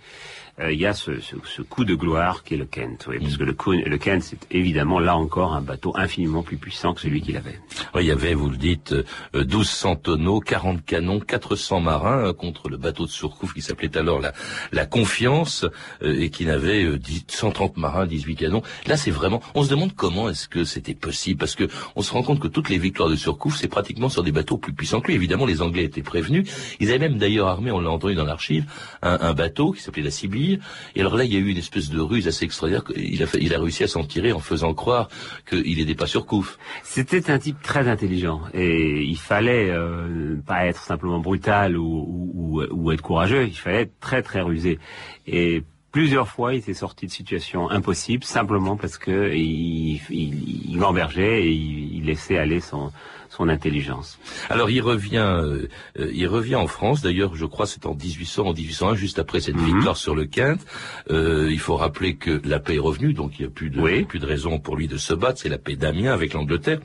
euh, 0.60 0.71
il 0.73 0.80
y 0.80 0.86
a 0.88 0.93
ce, 0.93 1.19
ce- 1.19 1.36
ce 1.45 1.62
coup 1.62 1.86
de 1.86 1.93
gloire 1.93 2.43
qui 2.43 2.56
est 2.56 2.58
le 2.58 2.65
Kent. 2.65 3.06
Oui, 3.10 3.19
parce 3.19 3.38
que 3.38 3.43
le, 3.43 3.56
le 3.89 3.97
Kent, 3.97 4.23
c'est 4.23 4.39
évidemment 4.49 4.99
là 4.99 5.15
encore 5.15 5.53
un 5.53 5.62
bateau 5.62 5.93
infiniment 5.95 6.41
plus 6.41 6.58
puissant 6.58 6.93
que 6.95 7.01
celui 7.01 7.21
qu'il 7.21 7.38
avait. 7.38 7.60
Oui, 7.93 8.03
il 8.03 8.08
y 8.08 8.12
avait, 8.12 8.34
vous 8.34 8.49
le 8.49 8.58
dites, 8.58 8.93
euh, 8.93 9.03
1200 9.36 9.97
tonneaux, 9.97 10.39
40 10.39 10.84
canons, 10.84 11.19
400 11.19 11.82
marins 11.82 12.27
euh, 12.30 12.34
contre 12.34 12.69
le 12.69 12.77
bateau 12.77 13.06
de 13.06 13.12
Surcouf 13.12 13.53
qui 13.53 13.62
s'appelait 13.62 13.95
alors 13.97 14.19
la, 14.19 14.34
la 14.71 14.86
Confiance 14.88 15.65
euh, 16.01 16.19
et 16.19 16.30
qui 16.32 16.45
n'avait 16.45 16.84
euh, 16.84 16.97
10 16.97 17.25
130 17.27 17.77
marins, 17.77 18.08
18 18.08 18.36
canons. 18.36 18.62
Là, 18.88 18.97
c'est 18.97 19.12
vraiment, 19.12 19.41
on 19.53 19.63
se 19.63 19.69
demande 19.69 19.93
comment 19.93 20.30
est-ce 20.30 20.47
que 20.47 20.63
c'était 20.63 20.95
possible 20.95 21.38
parce 21.39 21.56
que 21.56 21.67
on 21.95 22.01
se 22.01 22.12
rend 22.13 22.23
compte 22.23 22.39
que 22.39 22.47
toutes 22.47 22.69
les 22.69 22.77
victoires 22.80 23.10
de 23.10 23.15
Surcouf, 23.15 23.56
c'est 23.57 23.67
pratiquement 23.67 24.09
sur 24.09 24.23
des 24.23 24.31
bateaux 24.31 24.57
plus 24.57 24.73
puissants 24.73 25.01
que 25.01 25.07
lui. 25.07 25.15
Évidemment, 25.15 25.45
les 25.45 25.61
Anglais 25.61 25.83
étaient 25.83 26.01
prévenus. 26.01 26.49
Ils 26.79 26.89
avaient 26.89 27.09
même 27.09 27.17
d'ailleurs 27.17 27.47
armé, 27.47 27.71
on 27.71 27.79
l'a 27.79 27.89
entendu 27.89 28.15
dans 28.15 28.25
l'archive, 28.25 28.65
un, 29.01 29.33
bateau 29.33 29.71
qui 29.71 29.81
s'appelait 29.81 30.03
la 30.03 30.11
Sibylle. 30.11 30.59
Et 30.95 31.01
alors 31.01 31.15
là, 31.15 31.23
il 31.23 31.33
y 31.33 31.35
a 31.35 31.39
eu 31.39 31.49
une 31.49 31.57
espèce 31.57 31.89
de 31.89 31.99
ruse 31.99 32.27
assez 32.27 32.45
extraordinaire. 32.45 32.83
Il 32.95 33.53
a, 33.53 33.59
réussi 33.59 33.83
à 33.83 33.87
s'en 33.87 34.03
tirer 34.03 34.31
en 34.31 34.39
faisant 34.39 34.73
croire 34.73 35.09
qu'il 35.49 35.77
n'était 35.77 35.95
pas 35.95 36.07
Surcouf. 36.07 36.57
C'était 36.83 37.29
un 37.31 37.39
type 37.39 37.61
très 37.61 37.87
intelligent 37.87 38.41
et 38.53 39.03
il 39.03 39.17
fallait 39.17 39.69
euh, 39.69 40.35
pas 40.45 40.65
être 40.65 40.81
simplement 40.81 41.19
brutal 41.19 41.77
ou- 41.77 42.63
ou 42.71 42.91
être 42.91 43.01
courageux, 43.01 43.47
il 43.47 43.57
fallait 43.57 43.81
être 43.81 43.99
très 43.99 44.21
très 44.21 44.41
rusé. 44.41 44.79
Et 45.25 45.63
plusieurs 45.91 46.28
fois, 46.28 46.54
il 46.54 46.62
s'est 46.62 46.73
sorti 46.73 47.06
de 47.08 47.12
situations 47.12 47.69
impossibles 47.69 48.23
simplement 48.23 48.76
parce 48.78 48.97
que 48.97 49.34
il, 49.34 50.00
il, 50.10 50.69
il 50.71 50.78
gambergeait 50.78 51.43
et 51.45 51.52
il, 51.52 51.95
il 51.97 52.06
laissait 52.06 52.38
aller 52.38 52.60
son, 52.60 52.91
son 53.30 53.50
intelligence. 53.50 54.19
Alors 54.50 54.69
il 54.69 54.82
revient, 54.82 55.17
euh, 55.17 55.67
il 56.13 56.28
revient 56.28 56.56
en 56.56 56.67
France. 56.67 57.02
D'ailleurs, 57.02 57.36
je 57.36 57.45
crois 57.45 57.65
c'est 57.65 57.86
en 57.86 57.95
1800, 57.95 58.45
en 58.47 58.54
1801, 58.54 58.95
juste 58.95 59.19
après 59.19 59.39
cette 59.39 59.56
Mhm. 59.56 59.65
victoire 59.65 59.97
sur 59.97 60.13
le 60.15 60.26
Kent. 60.26 60.65
Euh, 61.10 61.47
il 61.52 61.60
faut 61.60 61.76
rappeler 61.78 62.15
que 62.15 62.41
la 62.45 62.60
paix 62.60 62.76
est 62.76 62.80
revenue, 62.80 63.13
donc 63.13 63.39
il 63.39 63.43
n'y 63.43 63.47
a 63.47 63.52
plus 63.52 63.69
de, 63.69 63.82
Oui. 63.82 64.04
plus 64.04 64.19
de 64.19 64.26
raison 64.26 64.60
pour 64.60 64.76
lui 64.76 64.88
de 64.88 64.97
se 64.97 65.13
battre. 65.13 65.39
C'est 65.39 65.50
la 65.50 65.58
paix 65.58 65.76
d'Amiens 65.76 66.13
avec 66.13 66.34
l'Angleterre. 66.34 66.80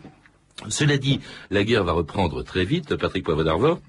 Cela 0.68 0.96
dit, 0.96 1.20
la 1.50 1.64
guerre 1.64 1.84
va 1.84 1.92
reprendre 1.92 2.42
très 2.42 2.64
vite. 2.64 2.94
Patrick 2.96 3.24
Poivre 3.24 3.42
d'Arvor 3.44 3.80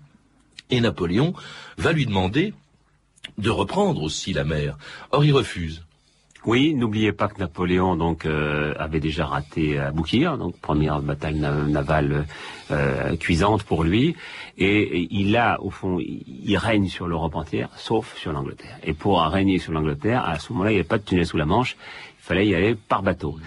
et 0.69 0.81
Napoléon 0.81 1.33
va 1.77 1.91
lui 1.91 2.05
demander 2.05 2.53
de 3.37 3.49
reprendre 3.49 4.01
aussi 4.03 4.33
la 4.33 4.43
mer. 4.43 4.77
Or, 5.11 5.23
il 5.25 5.33
refuse. 5.33 5.83
Oui, 6.45 6.73
n'oubliez 6.75 7.13
pas 7.13 7.29
que 7.29 7.39
Napoléon 7.39 7.95
donc 7.95 8.25
euh, 8.25 8.73
avait 8.77 8.99
déjà 8.99 9.25
raté 9.25 9.79
Aboukir, 9.79 10.37
donc 10.37 10.59
première 10.59 10.99
bataille 11.01 11.39
na- 11.39 11.53
navale 11.63 12.25
euh, 12.69 13.15
cuisante 13.15 13.63
pour 13.63 13.85
lui, 13.85 14.13
et, 14.57 14.81
et 14.99 15.07
il 15.09 15.37
a 15.37 15.61
au 15.61 15.69
fond, 15.69 15.99
il 16.01 16.57
règne 16.57 16.89
sur 16.89 17.07
l'Europe 17.07 17.35
entière, 17.37 17.69
sauf 17.77 18.13
sur 18.17 18.33
l'Angleterre. 18.33 18.77
Et 18.83 18.91
pour 18.93 19.21
régner 19.21 19.57
sur 19.57 19.71
l'Angleterre, 19.71 20.27
à 20.27 20.37
ce 20.37 20.51
moment-là, 20.51 20.71
il 20.71 20.73
n'y 20.73 20.79
avait 20.81 20.87
pas 20.87 20.97
de 20.97 21.05
tunnel 21.05 21.25
sous 21.25 21.37
la 21.37 21.45
Manche, 21.45 21.77
il 22.19 22.23
fallait 22.25 22.47
y 22.47 22.55
aller 22.55 22.75
par 22.75 23.03
bateau. 23.03 23.37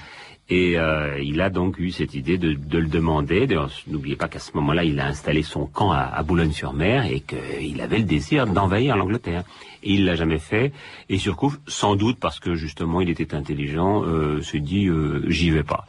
Et 0.49 0.79
euh, 0.79 1.19
il 1.21 1.41
a 1.41 1.51
donc 1.51 1.79
eu 1.81 1.91
cette 1.91 2.15
idée 2.15 2.39
de, 2.39 2.53
de 2.53 2.79
le 2.79 2.87
demander. 2.87 3.49
N'oubliez 3.89 4.15
pas 4.15 4.29
qu'à 4.29 4.39
ce 4.39 4.53
moment-là, 4.55 4.85
il 4.85 5.01
a 5.01 5.07
installé 5.07 5.43
son 5.43 5.67
camp 5.67 5.91
à, 5.91 6.03
à 6.03 6.23
Boulogne-sur-Mer 6.23 7.07
et 7.07 7.21
qu'il 7.21 7.81
avait 7.81 7.99
le 7.99 8.05
désir 8.05 8.47
d'envahir 8.47 8.97
l'Angleterre. 8.97 9.43
Et 9.83 9.95
il 9.95 10.05
l'a 10.05 10.15
jamais 10.17 10.39
fait. 10.39 10.73
Et 11.09 11.19
Surcouf, 11.19 11.59
sans 11.67 11.97
doute 11.97 12.19
parce 12.19 12.41
que 12.41 12.55
justement 12.55 13.01
il 13.01 13.11
était 13.11 13.35
intelligent, 13.35 14.03
euh, 14.05 14.41
se 14.41 14.57
dit 14.57 14.87
euh, 14.87 15.25
j'y 15.29 15.51
vais 15.51 15.63
pas. 15.63 15.87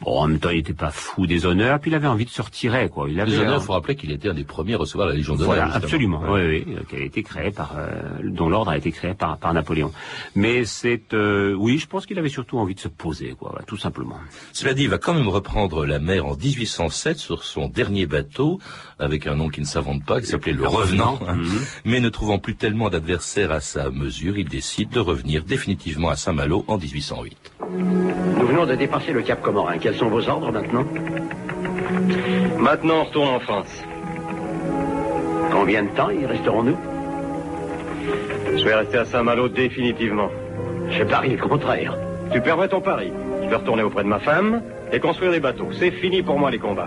Bon, 0.00 0.18
en 0.18 0.28
même 0.28 0.38
temps, 0.38 0.50
il 0.50 0.56
n'était 0.56 0.72
pas 0.72 0.90
fou 0.90 1.26
des 1.26 1.44
honneurs, 1.44 1.78
puis 1.78 1.90
il 1.90 1.94
avait 1.94 2.06
envie 2.06 2.24
de 2.24 2.30
se 2.30 2.40
retirer, 2.40 2.88
quoi. 2.88 3.10
Il 3.10 3.20
avait, 3.20 3.32
les 3.32 3.38
honneurs, 3.38 3.60
il 3.60 3.64
faut 3.64 3.74
rappeler 3.74 3.96
qu'il 3.96 4.10
était 4.12 4.30
un 4.30 4.34
des 4.34 4.44
premiers 4.44 4.74
à 4.74 4.78
recevoir 4.78 5.06
la 5.08 5.14
Légion 5.14 5.34
d'honneur. 5.34 5.54
Voilà, 5.54 5.74
absolument. 5.74 6.22
Oui, 6.26 6.40
oui, 6.40 6.64
euh, 6.68 6.80
qui 6.88 6.96
a 6.96 7.00
été 7.00 7.22
créé 7.22 7.50
par, 7.50 7.74
euh, 7.76 7.90
dont 8.24 8.48
l'ordre 8.48 8.70
a 8.70 8.78
été 8.78 8.92
créé 8.92 9.12
par, 9.12 9.36
par 9.36 9.52
Napoléon. 9.52 9.92
Mais 10.34 10.64
c'est, 10.64 11.12
euh, 11.12 11.52
oui, 11.52 11.76
je 11.76 11.86
pense 11.86 12.06
qu'il 12.06 12.18
avait 12.18 12.30
surtout 12.30 12.58
envie 12.58 12.74
de 12.74 12.80
se 12.80 12.88
poser, 12.88 13.34
quoi, 13.38 13.60
tout 13.66 13.76
simplement. 13.76 13.99
Cela 14.52 14.74
dit, 14.74 14.84
il 14.84 14.88
va 14.88 14.98
quand 14.98 15.14
même 15.14 15.28
reprendre 15.28 15.86
la 15.86 15.98
mer 15.98 16.26
en 16.26 16.36
1807 16.36 17.18
sur 17.18 17.44
son 17.44 17.68
dernier 17.68 18.06
bateau, 18.06 18.58
avec 18.98 19.26
un 19.26 19.34
nom 19.34 19.48
qui 19.48 19.60
ne 19.60 19.66
s'invente 19.66 20.04
pas, 20.04 20.20
qui 20.20 20.26
s'appelait 20.26 20.52
le, 20.52 20.66
Revenant. 20.66 21.18
Hein. 21.26 21.36
Mhm. 21.36 21.60
Mais 21.84 22.00
ne 22.00 22.08
trouvant 22.08 22.38
plus 22.38 22.56
tellement 22.56 22.90
d'adversaires 22.90 23.50
à 23.50 23.60
sa 23.60 23.90
mesure, 23.90 24.38
il 24.38 24.48
décide 24.48 24.90
de 24.90 25.00
revenir 25.00 25.44
définitivement 25.44 26.10
à 26.10 26.16
Saint-Malo 26.16 26.64
en 26.68 26.78
1808. 26.78 27.52
Nous 27.70 28.46
venons 28.46 28.66
de 28.66 28.74
dépasser 28.74 29.12
le 29.12 29.22
Cap 29.22 29.42
Comorin. 29.42 29.78
Quels 29.78 29.96
sont 29.96 30.08
vos 30.08 30.28
ordres 30.28 30.52
maintenant? 30.52 30.84
Maintenant, 32.58 33.00
on 33.00 33.04
retourne 33.04 33.28
en 33.28 33.40
France. 33.40 33.84
Combien 35.50 35.82
de 35.84 35.90
temps 35.90 36.10
y 36.10 36.24
resterons-nous? 36.24 36.76
Je 38.56 38.64
vais 38.64 38.74
rester 38.74 38.98
à 38.98 39.04
Saint-Malo 39.04 39.48
définitivement. 39.48 40.30
Je 40.90 41.04
parie 41.04 41.36
le 41.36 41.38
contraire. 41.38 41.96
Tu 42.32 42.40
permets 42.40 42.68
ton 42.68 42.80
pari? 42.80 43.12
Je 43.50 43.56
vais 43.56 43.62
retourner 43.62 43.82
auprès 43.82 44.04
de 44.04 44.08
ma 44.08 44.20
femme 44.20 44.62
et 44.92 45.00
construire 45.00 45.32
des 45.32 45.40
bateaux. 45.40 45.66
C'est 45.72 45.90
fini 45.90 46.22
pour 46.22 46.38
moi 46.38 46.52
les 46.52 46.60
combats. 46.60 46.86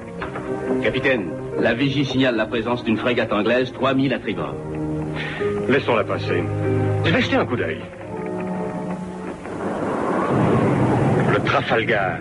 Capitaine, 0.81 1.29
la 1.59 1.73
vigie 1.73 2.05
signale 2.05 2.37
la 2.37 2.45
présence 2.45 2.85
d'une 2.85 2.95
frégate 2.95 3.33
anglaise 3.33 3.73
3000 3.73 4.13
à 4.13 4.19
tribord. 4.19 4.55
Laissons-la 5.67 6.05
passer. 6.05 6.41
Je 7.03 7.11
vais 7.11 7.21
jeter 7.21 7.35
un 7.35 7.45
coup 7.45 7.57
d'œil. 7.57 7.81
Le 11.33 11.39
Trafalgar. 11.43 12.19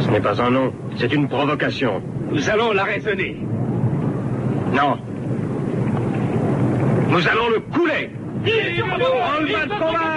Ce 0.00 0.08
n'est 0.08 0.20
pas 0.20 0.40
un 0.40 0.50
nom, 0.50 0.72
c'est 0.96 1.12
une 1.12 1.28
provocation. 1.28 2.00
Nous 2.30 2.48
allons 2.48 2.72
la 2.72 2.84
raisonner. 2.84 3.36
Non. 4.72 4.96
Nous 7.10 7.28
allons 7.28 7.50
le 7.50 7.60
couler. 7.60 8.08
Va 8.46 9.76
combat 9.76 10.16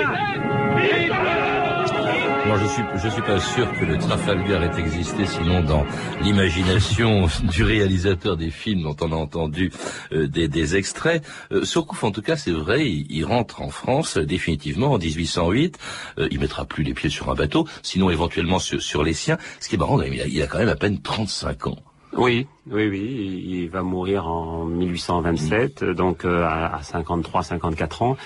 je 2.58 2.66
suis, 2.66 2.84
je 3.04 3.10
suis 3.10 3.22
pas 3.22 3.40
sûr 3.40 3.72
que 3.80 3.86
le 3.86 3.98
Trafalgar 3.98 4.64
ait 4.64 4.80
existé, 4.80 5.26
sinon 5.26 5.62
dans 5.62 5.86
l'imagination 6.22 7.28
du 7.44 7.64
réalisateur 7.64 8.38
des 8.38 8.50
films 8.50 8.84
dont 8.84 8.96
on 9.02 9.12
a 9.12 9.16
entendu 9.16 9.72
euh, 10.12 10.28
des, 10.28 10.48
des, 10.48 10.76
extraits. 10.76 11.24
Euh, 11.52 11.64
Surcouf, 11.64 12.04
en 12.04 12.12
tout 12.12 12.22
cas, 12.22 12.38
c'est 12.38 12.52
vrai, 12.52 12.90
il, 12.90 13.24
rentre 13.26 13.62
en 13.62 13.70
France 13.70 14.18
euh, 14.18 14.26
définitivement 14.26 14.94
en 14.94 14.98
1808. 14.98 15.78
Euh, 16.18 16.28
il 16.32 16.40
mettra 16.40 16.66
plus 16.66 16.84
les 16.84 16.94
pieds 16.94 17.10
sur 17.10 17.30
un 17.30 17.36
bateau, 17.36 17.68
sinon 17.84 18.10
éventuellement 18.10 18.60
sur, 18.60 18.82
sur 18.82 19.04
les 19.04 19.14
siens. 19.14 19.38
Ce 19.60 19.70
qui 19.70 19.76
est 19.76 19.80
marrant, 19.80 20.02
il 20.02 20.22
a, 20.22 20.26
il 20.26 20.42
a 20.42 20.48
quand 20.48 20.60
même 20.60 20.70
à 20.70 20.76
peine 20.76 21.02
35 21.02 21.68
ans. 21.68 21.78
Oui, 22.14 22.48
oui, 22.72 22.88
oui, 22.88 23.44
il 23.48 23.70
va 23.70 23.82
mourir 23.82 24.28
en 24.28 24.66
1827, 24.66 25.84
donc 25.84 26.26
euh, 26.26 26.46
à 26.46 26.80
53, 26.84 27.44
54 27.44 28.02
ans. 28.04 28.18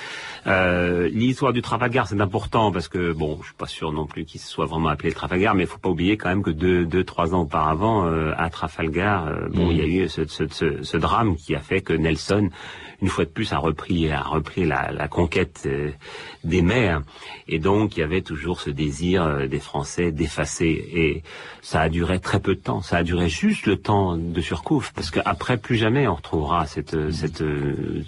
Euh, 0.46 1.10
L'histoire 1.10 1.54
du 1.54 1.62
Trafalgar, 1.62 2.08
c'est 2.08 2.20
important 2.20 2.72
parce 2.72 2.88
que 2.88 3.14
bon, 3.14 3.38
je 3.42 3.48
suis 3.48 3.56
pas 3.56 3.68
sûr 3.68 3.92
non 3.94 4.06
plus 4.06 4.26
qu'il 4.26 4.42
soit 4.42 4.66
vraiment 4.66 4.90
appelé 4.90 5.10
le 5.10 5.16
Trafalgar, 5.16 5.56
mais 5.56 5.64
il 5.64 5.68
faut 5.68 5.78
pas 5.78 5.90
oublier 5.90 6.18
quand 6.18 6.30
même 6.30 6.44
que 6.44 6.50
deux, 6.50 6.86
deux, 6.86 7.04
trois 7.04 7.34
ans 7.34 7.42
auparavant, 7.42 8.06
euh, 8.06 8.34
à 8.38 8.50
Trafalgar, 8.50 9.28
euh, 9.28 9.48
bon, 9.50 9.72
il 9.72 9.78
y 9.78 9.82
a 9.82 9.86
eu 9.86 10.10
ce, 10.10 10.26
ce, 10.28 10.48
ce, 10.50 10.84
ce, 10.84 10.98
drame 10.98 11.38
qui 11.38 11.56
a 11.56 11.60
fait 11.60 11.82
que 11.82 11.94
Nelson, 11.94 12.50
une 13.02 13.08
fois 13.08 13.26
de 13.26 13.30
plus, 13.30 13.54
a 13.54 13.58
repris, 13.58 14.10
a 14.12 14.22
repris 14.22 14.66
la, 14.66 14.92
la 14.92 15.08
conquête 15.08 15.64
euh, 15.66 15.92
des 16.44 16.62
mers, 16.62 17.02
et 17.48 17.60
donc 17.60 17.96
il 17.96 18.02
y 18.02 18.04
avait 18.04 18.22
toujours 18.22 18.60
ce 18.60 18.70
désir 18.70 19.48
des 19.48 19.60
Français 19.60 20.12
d'effacer, 20.12 20.90
et 20.94 21.24
ça 21.62 21.82
a 21.82 21.90
duré 21.90 22.20
très 22.20 22.40
peu 22.42 22.56
de 22.56 22.62
temps, 22.62 22.82
ça 22.82 22.98
a 22.98 23.04
duré 23.04 23.30
juste 23.30 23.66
le 23.66 23.78
temps 23.78 24.18
de 24.18 24.33
Surcouf, 24.41 24.91
parce 24.93 25.12
qu'après 25.12 25.58
plus 25.58 25.76
jamais 25.76 26.08
on 26.08 26.15
retrouvera 26.15 26.65
cette, 26.67 27.12
cette 27.12 27.43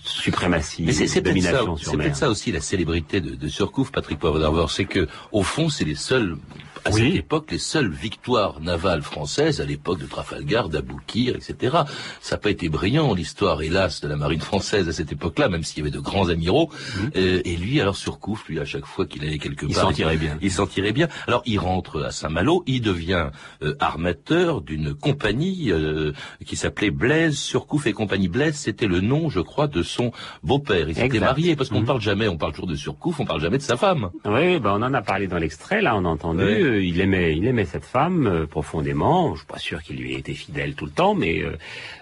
suprématie, 0.04 0.84
mais 0.86 0.94
c'est, 0.94 1.22
domination 1.22 1.78
ça, 1.78 1.84
sur 1.84 1.98
mer. 1.98 2.16
ça 2.16 2.30
aussi 2.30 2.52
la 2.52 2.62
célébrité 2.62 3.22
de, 3.22 3.36
de 3.36 3.48
Surcouf, 3.48 3.92
Patrick 3.92 4.20
Poivre 4.20 4.70
c'est 4.70 4.86
que 4.86 5.08
au 5.32 5.44
fond, 5.44 5.70
c'est 5.70 5.86
les 5.86 5.96
seuls 5.96 6.38
à 6.86 6.92
oui. 6.92 7.08
cette 7.08 7.16
époque 7.16 7.52
les 7.52 7.58
seules 7.58 7.90
victoires 7.90 8.62
navales 8.62 9.02
françaises 9.02 9.60
à 9.60 9.66
l'époque 9.66 10.00
de 10.00 10.06
Trafalgar, 10.06 10.70
d'Aboukir, 10.70 11.36
etc. 11.36 11.78
Ça 12.22 12.36
n'a 12.36 12.40
pas 12.40 12.52
été 12.52 12.70
brillant 12.70 13.14
l'histoire, 13.14 13.62
hélas, 13.64 14.02
de 14.02 14.08
la 14.08 14.16
marine 14.16 14.40
française 14.40 14.88
à 14.88 14.94
cette 14.94 15.12
époque-là, 15.12 15.50
même 15.50 15.64
s'il 15.64 15.80
y 15.80 15.82
avait 15.82 15.96
de 15.96 16.00
grands 16.00 16.30
amiraux. 16.30 16.70
Mmh. 16.70 17.00
Euh, 17.16 17.42
et 17.44 17.58
lui, 17.58 17.82
alors 17.82 17.96
Surcouf, 17.96 18.48
lui, 18.48 18.60
à 18.60 18.66
chaque 18.66 18.86
fois 18.86 19.08
qu'il 19.08 19.24
allait 19.24 19.40
quelque 19.40 19.66
il 19.66 19.74
part, 19.74 19.86
s'en 19.86 19.92
tirait 19.92 20.18
bien. 20.18 20.38
Il 20.42 20.52
s'en 20.52 20.68
tirait 20.68 20.92
bien. 20.92 21.08
Alors 21.28 21.42
il 21.46 21.58
rentre 21.58 22.04
à 22.04 22.12
Saint-Malo, 22.12 22.64
il 22.68 22.82
devient 22.82 23.30
euh, 23.64 23.74
armateur 23.80 24.62
d'une 24.62 24.94
compagnie 24.94 25.72
euh, 25.72 26.12
qui 26.46 26.56
s'appelait 26.56 26.92
Blaise 26.92 27.36
Surcouf 27.36 27.88
et 27.88 27.94
compagnie. 27.94 28.28
Blaise, 28.28 28.56
c'était 28.56 28.88
le 28.88 29.02
nom, 29.02 29.30
je 29.30 29.40
crois, 29.40 29.68
de 29.68 29.82
son 29.82 30.12
beau-père. 30.44 30.88
Il 30.88 30.96
s'était 30.96 31.20
marié 31.20 31.56
parce 31.56 31.70
qu'on 31.70 31.78
ne 31.78 31.82
mmh. 31.82 31.86
parle 31.86 32.02
jamais, 32.02 32.28
on 32.28 32.38
parle 32.38 32.52
toujours 32.52 32.70
de 32.70 32.76
Surcouf, 32.76 33.20
on 33.20 33.26
parle 33.26 33.42
jamais 33.42 33.58
de 33.58 33.64
sa 33.64 33.76
femme. 33.76 34.12
Oui, 34.26 34.60
ben 34.60 34.74
on 34.74 34.84
en 34.84 34.94
a 34.94 35.02
parlé 35.02 35.28
dans 35.28 35.40
l'extrait. 35.40 35.82
Là, 35.82 35.96
on 35.96 36.06
a 36.06 36.10
entendu. 36.10 36.75
Il 36.82 37.00
aimait, 37.02 37.36
il 37.36 37.46
aimait 37.48 37.66
cette 37.66 37.86
femme 37.86 38.28
euh, 38.28 38.46
profondément. 38.46 39.34
Je 39.34 39.40
suis 39.40 39.48
pas 39.48 39.58
sûr 39.58 39.82
qu'il 39.84 39.98
lui 39.98 40.14
ait 40.14 40.20
été 40.20 40.34
fidèle 40.34 40.76
tout 40.76 40.86
le 40.86 40.92
temps, 40.92 41.16
mais 41.16 41.42
euh, 41.42 41.58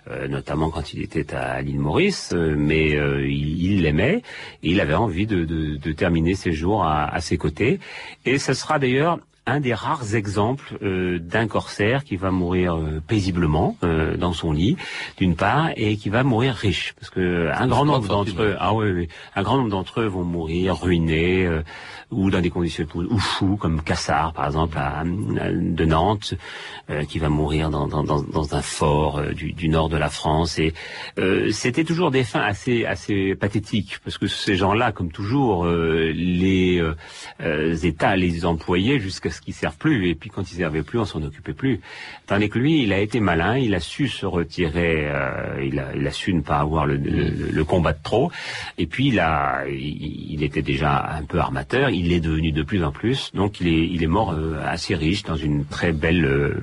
euh, 0.10 0.28
notamment 0.28 0.70
quand 0.70 0.94
il 0.94 1.02
était 1.02 1.34
à 1.34 1.62
l'île 1.62 1.80
Maurice. 1.80 2.34
mais 2.34 2.92
il 2.92 3.82
l'aimait 3.82 4.22
et 4.64 4.72
il 4.72 4.82
avait 4.82 4.94
envie 4.94 5.26
de, 5.26 5.46
de, 5.46 5.78
de 5.78 5.92
terminer 5.92 6.36
ses 6.36 6.54
jours 6.54 6.84
à, 6.84 7.06
à, 7.06 7.22
ses 7.22 7.38
côtés. 7.38 7.80
Et 8.26 8.38
ce 8.38 8.54
sera 8.54 8.80
d'ailleurs 8.80 9.20
un 9.46 9.60
des 9.60 9.74
rares 9.74 10.16
exemples 10.16 10.78
euh, 10.82 11.20
d'un 11.20 11.48
corsaire 11.48 12.06
qui 12.06 12.16
va 12.16 12.32
mourir 12.32 12.76
euh, 12.76 13.02
paisiblement 13.06 13.76
euh, 13.84 14.16
dans 14.16 14.32
son 14.32 14.54
lit, 14.54 14.78
d'une 15.18 15.36
part, 15.36 15.72
et 15.76 15.98
qui 15.98 16.10
va 16.10 16.24
mourir 16.24 16.56
riche, 16.56 16.94
parce 16.98 17.10
que 17.10 17.52
un 17.54 17.68
grand 17.68 17.86
nombre 17.86 18.08
d'entre 18.08 18.42
eux, 18.42 18.56
ah 18.60 18.74
oui, 18.74 18.92
oui, 18.92 19.08
un 19.36 19.44
grand 19.44 19.58
nombre 19.58 19.70
d'entre 19.70 20.02
eux 20.02 20.06
vont 20.06 20.24
mourir 20.24 20.82
ruinés 20.82 21.50
ou 22.10 22.30
dans 22.30 22.42
des 22.42 22.50
conditions 22.50 22.86
ou 22.96 23.18
fous, 23.18 23.58
comme 23.58 23.82
Cassard, 23.82 24.34
par 24.34 24.46
exemple, 24.46 24.78
à, 24.78 25.04
de 25.04 25.86
Nantes, 25.86 26.36
qui 27.10 27.20
va 27.20 27.30
mourir 27.30 27.70
dans, 27.70 27.88
dans, 27.88 28.04
dans, 28.04 28.22
dans 28.22 28.56
un 28.56 28.62
fort 28.62 29.22
du, 29.34 29.54
du, 29.54 29.68
nord 29.68 29.90
de 29.90 29.98
la 29.98 30.10
France. 30.10 30.60
Et 30.60 30.74
c'était 31.52 31.84
toujours 31.84 32.12
des 32.12 32.24
fins 32.24 32.42
assez 32.42 32.86
assez 32.86 33.36
pathétiques, 33.36 34.00
parce 34.04 34.18
que 34.18 34.28
ces 34.28 34.56
gens-là, 34.56 34.92
comme 34.92 35.12
toujours, 35.12 35.66
les 35.66 36.84
États 37.84 38.16
les 38.16 38.46
employaient 38.46 39.00
jusqu'à 39.00 39.33
ce 39.34 39.42
qu'ils 39.42 39.54
servent 39.54 39.78
plus. 39.78 40.08
Et 40.08 40.16
puis 40.16 40.30
quand 40.30 40.50
ils 40.52 40.56
servaient 40.56 40.84
plus, 40.84 41.00
on 41.00 41.06
s'en 41.06 41.22
occupait 41.22 41.54
plus. 41.54 41.82
Tandis 42.28 42.50
que 42.50 42.60
lui, 42.60 42.84
il 42.84 42.94
a 42.94 43.00
été 43.00 43.20
malin, 43.20 43.58
il 43.58 43.76
a 43.76 43.80
su 43.80 44.08
se 44.08 44.26
retirer, 44.26 45.08
euh, 45.08 45.62
il, 45.64 45.80
a, 45.80 45.96
il, 45.96 46.08
a, 46.08 46.12
su 46.12 46.34
ne 46.34 46.42
pas 46.42 46.60
avoir 46.60 46.86
le, 46.86 46.96
le, 46.96 47.30
le, 47.52 47.64
combat 47.66 47.94
de 47.94 48.02
trop. 48.02 48.32
Et 48.78 48.86
puis 48.86 49.08
il 49.08 49.20
a, 49.20 49.66
il, 49.68 50.32
il, 50.34 50.44
était 50.44 50.62
déjà 50.62 51.16
un 51.18 51.24
peu 51.24 51.40
armateur, 51.40 51.90
il 51.90 52.14
est 52.14 52.20
devenu 52.20 52.52
de 52.52 52.64
plus 52.64 52.84
en 52.84 52.92
plus. 52.92 53.32
Donc 53.34 53.60
il 53.60 53.68
est, 53.68 53.88
il 53.88 54.04
est 54.04 54.08
mort 54.08 54.32
euh, 54.32 54.60
assez 54.66 54.96
riche 54.96 55.24
dans 55.24 55.36
une 55.36 55.66
très 55.66 55.92
belle 55.92 56.26
euh, 56.26 56.54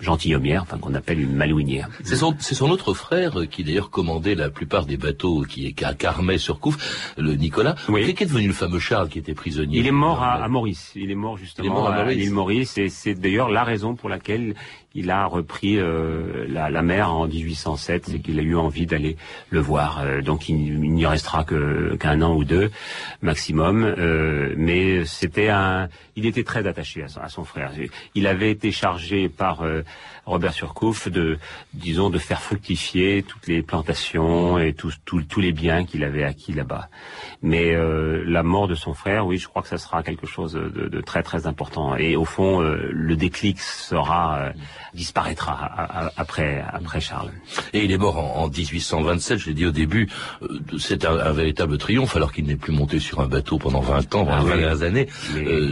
gentilhommière, 0.00 0.62
enfin 0.62 0.78
qu'on 0.78 0.94
appelle 0.94 1.20
une 1.20 1.34
malouinière. 1.34 1.88
C'est 2.04 2.16
son, 2.16 2.34
c'est 2.38 2.54
son 2.54 2.70
autre 2.70 2.94
frère 2.94 3.34
qui 3.50 3.64
d'ailleurs 3.64 3.90
commandait 3.90 4.34
la 4.34 4.50
plupart 4.50 4.86
des 4.86 4.96
bateaux 4.96 5.42
qui, 5.42 5.74
qui 5.74 5.84
carmait 5.98 6.38
sur 6.38 6.60
Couf, 6.60 7.14
le 7.18 7.34
Nicolas. 7.34 7.74
Oui. 7.88 8.14
Qu'est 8.14 8.26
devenu 8.26 8.48
le 8.48 8.52
fameux 8.52 8.78
Charles 8.78 9.08
qui 9.08 9.18
était 9.18 9.34
prisonnier 9.34 9.78
Il 9.78 9.86
est 9.86 9.92
mort 9.92 10.22
à, 10.22 10.44
à 10.44 10.48
Maurice. 10.48 10.92
Il 10.94 11.10
est 11.10 11.14
mort 11.14 11.36
justement 11.36 11.66
est 11.66 11.70
mort 11.70 11.88
à, 11.88 12.02
Maurice. 12.02 12.19
L'île 12.20 12.32
Maurice 12.32 12.78
et 12.78 12.88
c'est 12.88 13.14
d'ailleurs 13.14 13.48
la 13.48 13.64
raison 13.64 13.94
pour 13.94 14.08
laquelle 14.08 14.54
il 14.94 15.10
a 15.10 15.24
repris 15.26 15.78
euh, 15.78 16.46
la, 16.48 16.68
la, 16.68 16.82
mer 16.82 17.12
en 17.12 17.26
1807, 17.26 18.06
c'est 18.08 18.18
qu'il 18.18 18.38
a 18.40 18.42
eu 18.42 18.56
envie 18.56 18.86
d'aller 18.86 19.16
le 19.50 19.60
voir. 19.60 20.00
Euh, 20.00 20.20
donc 20.20 20.48
il, 20.48 20.56
il 20.56 20.92
n'y 20.92 21.06
restera 21.06 21.44
que 21.44 21.94
qu'un 21.96 22.22
an 22.22 22.34
ou 22.34 22.44
deux 22.44 22.70
maximum. 23.22 23.84
Euh, 23.84 24.54
mais 24.56 25.04
c'était 25.04 25.48
un, 25.48 25.88
il 26.16 26.26
était 26.26 26.42
très 26.42 26.66
attaché 26.66 27.04
à 27.04 27.08
son, 27.08 27.20
à 27.20 27.28
son, 27.28 27.44
frère. 27.44 27.72
Il 28.14 28.26
avait 28.26 28.50
été 28.50 28.72
chargé 28.72 29.28
par 29.28 29.62
euh, 29.62 29.82
Robert 30.26 30.52
Surcouf 30.52 31.08
de, 31.08 31.38
disons, 31.74 32.10
de 32.10 32.18
faire 32.18 32.40
fructifier 32.40 33.22
toutes 33.22 33.46
les 33.46 33.62
plantations 33.62 34.58
et 34.58 34.72
tous 34.72 34.94
tout, 35.04 35.22
tous 35.22 35.40
les 35.40 35.52
biens 35.52 35.84
qu'il 35.84 36.04
avait 36.04 36.24
acquis 36.24 36.52
là-bas. 36.52 36.88
Mais 37.42 37.74
euh, 37.74 38.22
la 38.26 38.42
mort 38.42 38.68
de 38.68 38.74
son 38.74 38.94
frère, 38.94 39.26
oui, 39.26 39.38
je 39.38 39.48
crois 39.48 39.62
que 39.62 39.68
ça 39.68 39.78
sera 39.78 40.02
quelque 40.02 40.26
chose 40.26 40.52
de, 40.52 40.88
de 40.88 41.00
très 41.00 41.22
très 41.22 41.46
important. 41.46 41.96
Et 41.96 42.16
au 42.16 42.24
fond, 42.24 42.60
le 42.60 43.16
déclic 43.16 43.60
sera 43.60 44.50
disparaîtra 44.94 46.10
après 46.16 46.64
après 46.72 47.00
Charles. 47.00 47.30
Et 47.72 47.84
il 47.84 47.92
est 47.92 47.98
mort 47.98 48.18
en, 48.18 48.48
1827. 48.48 49.38
Je 49.38 49.46
l'ai 49.46 49.54
dit 49.54 49.66
au 49.66 49.70
début, 49.70 50.08
c'est 50.78 51.04
un, 51.04 51.32
véritable 51.32 51.78
triomphe 51.78 52.16
alors 52.16 52.32
qu'il 52.32 52.46
n'est 52.46 52.56
plus 52.56 52.72
monté 52.72 52.98
sur 52.98 53.20
un 53.20 53.26
bateau 53.26 53.58
pendant 53.58 53.80
20 53.80 54.14
ans, 54.14 54.24
pendant 54.24 54.44
20 54.44 54.82
années. 54.82 55.08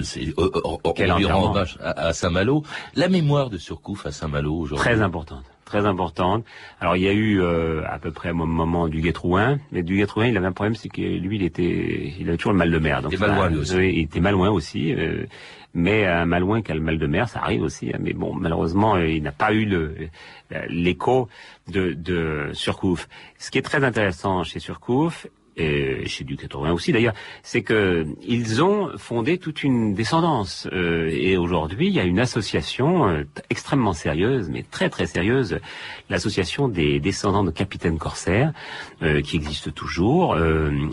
c'est 0.03 0.35
on 0.37 1.17
lui 1.17 1.25
rend 1.27 1.51
hommage 1.51 1.79
à, 1.83 2.13
Saint-Malo. 2.13 2.63
La 2.95 3.09
mémoire 3.09 3.51
de 3.51 3.59
Surcouf 3.59 4.07
à 4.07 4.13
Saint-Malo 4.13 4.38
aujourd'hui. 4.47 4.79
Très 4.79 5.03
importante 5.03 5.45
très 5.69 5.87
importante. 5.87 6.45
Alors 6.81 6.97
il 6.97 7.03
y 7.03 7.09
a 7.09 7.13
eu 7.13 7.41
euh, 7.41 7.83
à 7.87 7.99
peu 7.99 8.11
près 8.11 8.31
au 8.31 8.35
moment 8.35 8.89
du 8.89 9.01
Guétrouin, 9.01 9.59
mais 9.71 9.83
du 9.83 9.97
Guétrouin 9.97 10.27
il 10.27 10.37
avait 10.37 10.47
un 10.47 10.53
problème, 10.53 10.75
c'est 10.75 10.89
que 10.89 11.03
lui 11.03 11.37
il 11.37 11.43
était, 11.43 12.15
il 12.19 12.29
avait 12.29 12.39
toujours 12.39 12.53
le 12.53 12.59
mal 12.59 12.71
de 12.71 12.79
mer. 12.79 13.03
Donc, 13.03 13.13
il 13.13 13.17
était 13.17 13.27
malouin 13.27 13.55
aussi. 13.55 13.77
il 13.77 13.99
était 14.01 14.21
malouin 14.21 14.51
aussi. 14.51 14.95
Euh, 14.95 15.27
mais 15.75 16.07
un 16.07 16.25
malouin 16.25 16.63
qui 16.63 16.73
a 16.73 16.75
le 16.75 16.81
mal 16.81 16.99
de 16.99 17.07
mer, 17.07 17.29
ça 17.29 17.41
arrive 17.41 17.63
aussi. 17.63 17.91
Hein. 17.93 17.99
mais 18.01 18.15
bon, 18.15 18.35
malheureusement, 18.35 18.97
euh, 18.97 19.07
il 19.07 19.23
n'a 19.23 19.33
pas 19.33 19.53
eu 19.53 19.69
l'écho 20.69 21.29
de, 21.71 21.93
de 21.93 22.51
Surcouf. 22.55 23.07
Ce 23.39 23.51
qui 23.51 23.59
est 23.59 23.63
très 23.63 23.85
intéressant 23.85 24.43
chez 24.45 24.61
Surcouf, 24.61 25.27
et 25.59 26.07
chez 26.07 26.25
du 26.25 26.37
80 26.37 26.73
aussi 26.73 26.93
d'ailleurs, 26.93 27.15
c'est 27.43 27.63
que 27.63 28.07
ils 28.23 28.63
ont 28.63 28.97
fondé 28.97 29.39
toute 29.39 29.63
une 29.63 29.95
descendance. 29.95 30.69
Euh, 30.73 31.11
et 31.13 31.37
aujourd'hui, 31.37 31.89
il 31.89 31.93
y 31.93 32.01
a 32.01 32.05
une 32.05 32.21
association 32.21 33.09
euh, 33.09 33.25
extrêmement 33.51 33.93
sérieuse, 33.93 34.49
mais 34.51 34.65
très 34.71 34.89
très 34.89 35.07
sérieuse, 35.07 35.59
l'association 36.09 36.69
des 36.69 37.01
descendants 37.01 37.45
de 37.45 37.51
capitaines 37.51 37.99
corsaires, 37.99 38.53
euh, 39.03 39.21
qui 39.21 39.37
existe 39.37 39.75
toujours 39.75 40.37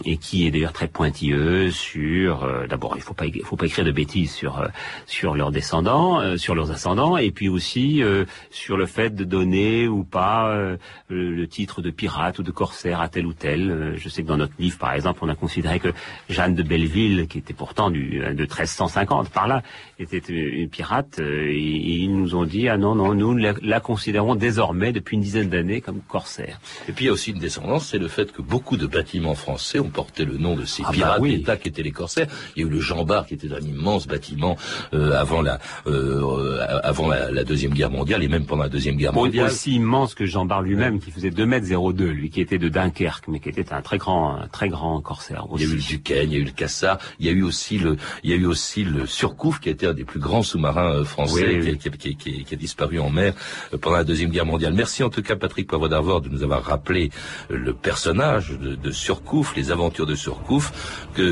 et 0.05 0.17
qui 0.17 0.47
est 0.47 0.51
d'ailleurs 0.51 0.73
très 0.73 0.87
pointilleuse 0.87 1.73
sur. 1.73 2.47
D'abord, 2.67 2.93
il 2.95 3.01
faut 3.01 3.13
pas 3.13 3.25
faut 3.43 3.55
pas 3.55 3.65
écrire 3.65 3.85
de 3.85 3.91
bêtises 3.91 4.31
sur 4.31 4.67
sur 5.05 5.35
leurs 5.35 5.51
descendants, 5.51 6.37
sur 6.37 6.55
leurs 6.55 6.71
ascendants, 6.71 7.17
et 7.17 7.31
puis 7.31 7.49
aussi 7.49 8.01
sur 8.49 8.77
le 8.77 8.85
fait 8.85 9.13
de 9.13 9.23
donner 9.23 9.87
ou 9.87 10.03
pas 10.03 10.75
le 11.09 11.47
titre 11.47 11.81
de 11.81 11.91
pirate 11.91 12.39
ou 12.39 12.43
de 12.43 12.51
corsaire 12.51 13.01
à 13.01 13.09
tel 13.09 13.25
ou 13.25 13.33
tel. 13.33 13.93
je 13.97 14.09
sais 14.09 14.23
que 14.23 14.27
dans 14.27 14.37
notre 14.37 14.54
livre, 14.59 14.77
par 14.77 14.93
exemple, 14.93 15.19
on 15.21 15.29
a 15.29 15.35
considéré 15.35 15.79
que 15.79 15.89
Jeanne 16.29 16.55
de 16.55 16.63
Belleville, 16.63 17.27
qui 17.27 17.37
était 17.37 17.53
pourtant 17.53 17.89
du, 17.89 18.19
de 18.19 18.43
1350 18.43 19.29
par 19.29 19.47
là, 19.47 19.61
était 19.99 20.17
une 20.17 20.69
pirate, 20.69 21.19
euh, 21.19 21.47
et, 21.49 21.57
ils 21.57 22.15
nous 22.15 22.35
ont 22.35 22.45
dit, 22.45 22.67
ah 22.67 22.77
non, 22.77 22.95
non, 22.95 23.13
nous 23.13 23.35
la, 23.35 23.79
considérons 23.79 24.35
désormais, 24.35 24.91
depuis 24.91 25.15
une 25.15 25.21
dizaine 25.21 25.49
d'années, 25.49 25.81
comme 25.81 26.01
corsaire. 26.07 26.59
Et 26.87 26.91
puis 26.91 27.05
il 27.05 27.07
y 27.07 27.09
a 27.09 27.13
aussi 27.13 27.31
une 27.31 27.39
descendance, 27.39 27.87
c'est 27.87 27.97
le 27.97 28.07
fait 28.07 28.31
que 28.31 28.41
beaucoup 28.41 28.77
de 28.77 28.87
bâtiments 28.87 29.35
français 29.35 29.79
ont 29.79 29.89
porté 29.89 30.25
le 30.25 30.37
nom 30.37 30.55
de 30.55 30.65
ces 30.65 30.83
ah 30.83 30.87
bah 30.87 30.93
pirates 30.93 31.23
d'État 31.23 31.57
qui 31.57 31.69
étaient 31.69 31.83
les 31.83 31.91
corsaires. 31.91 32.27
Il 32.55 32.61
y 32.61 32.65
a 32.65 32.67
eu 32.67 32.71
le 32.71 32.79
Jean 32.79 33.03
Bart, 33.05 33.25
qui 33.25 33.35
était 33.35 33.53
un 33.53 33.59
immense 33.59 34.07
bâtiment 34.07 34.57
euh, 34.93 35.13
avant, 35.13 35.41
la, 35.41 35.59
euh, 35.87 36.59
avant 36.83 37.07
la, 37.07 37.43
Deuxième 37.43 37.73
Guerre 37.73 37.91
mondiale, 37.91 38.23
et 38.23 38.27
même 38.27 38.45
pendant 38.45 38.63
la 38.63 38.69
Deuxième 38.69 38.95
Guerre 38.95 39.13
mondiale. 39.13 39.47
Aussi 39.47 39.75
immense 39.75 40.15
que 40.15 40.25
Jean 40.25 40.45
Bart 40.45 40.61
lui-même, 40.61 40.99
qui 40.99 41.11
faisait 41.11 41.29
2 41.29 41.45
mètres 41.45 41.67
02, 41.67 42.05
lui, 42.05 42.29
qui 42.29 42.41
était 42.41 42.57
de 42.57 42.69
Dunkerque, 42.69 43.27
mais 43.27 43.39
qui 43.39 43.49
était 43.49 43.71
un 43.71 43.81
très 43.81 43.97
grand, 43.97 44.39
très 44.51 44.69
grand 44.69 45.01
corsaire. 45.01 45.45
Il 45.55 45.61
y 45.61 45.65
a 45.65 45.67
eu 45.67 45.75
le 45.75 45.81
Duquesne, 45.81 46.31
il 46.31 46.33
y 46.33 46.35
a 46.37 46.39
eu 46.39 46.45
le 46.45 46.51
Cassard, 46.51 46.97
il 47.19 47.25
y 47.25 47.29
a 47.29 47.31
eu 47.31 47.43
aussi 47.43 47.77
le, 47.77 47.97
il 48.23 48.29
y 48.29 48.33
a 48.33 48.35
eu 48.35 48.45
aussi 48.45 48.83
le 48.83 49.05
Surcouf, 49.05 49.59
qui 49.59 49.69
était 49.69 49.87
un 49.87 49.93
des 49.93 50.03
plus 50.03 50.19
grands 50.19 50.43
sous-marins 50.43 50.93
euh, 50.93 51.03
français, 51.03 51.77
Qui, 51.77 52.45
a 52.51 52.55
disparu 52.55 52.99
en 52.99 53.09
mer 53.09 53.33
euh, 53.73 53.77
pendant 53.77 53.97
la 53.97 54.03
deuxième 54.03 54.29
guerre 54.29 54.45
mondiale. 54.45 54.73
Merci 54.73 55.03
en 55.03 55.09
tout 55.09 55.21
cas 55.21 55.35
Patrick 55.35 55.67
Poivre 55.67 55.89
d'Arvor 55.89 56.21
de 56.21 56.29
nous 56.29 56.43
avoir 56.43 56.63
rappelé 56.63 57.09
euh, 57.51 57.57
le 57.57 57.73
personnage 57.73 58.51
de, 58.51 58.91
Surcouf, 58.91 59.55
les 59.55 59.71
aventures 59.71 60.05
de 60.05 60.15
Surcouf, 60.15 60.71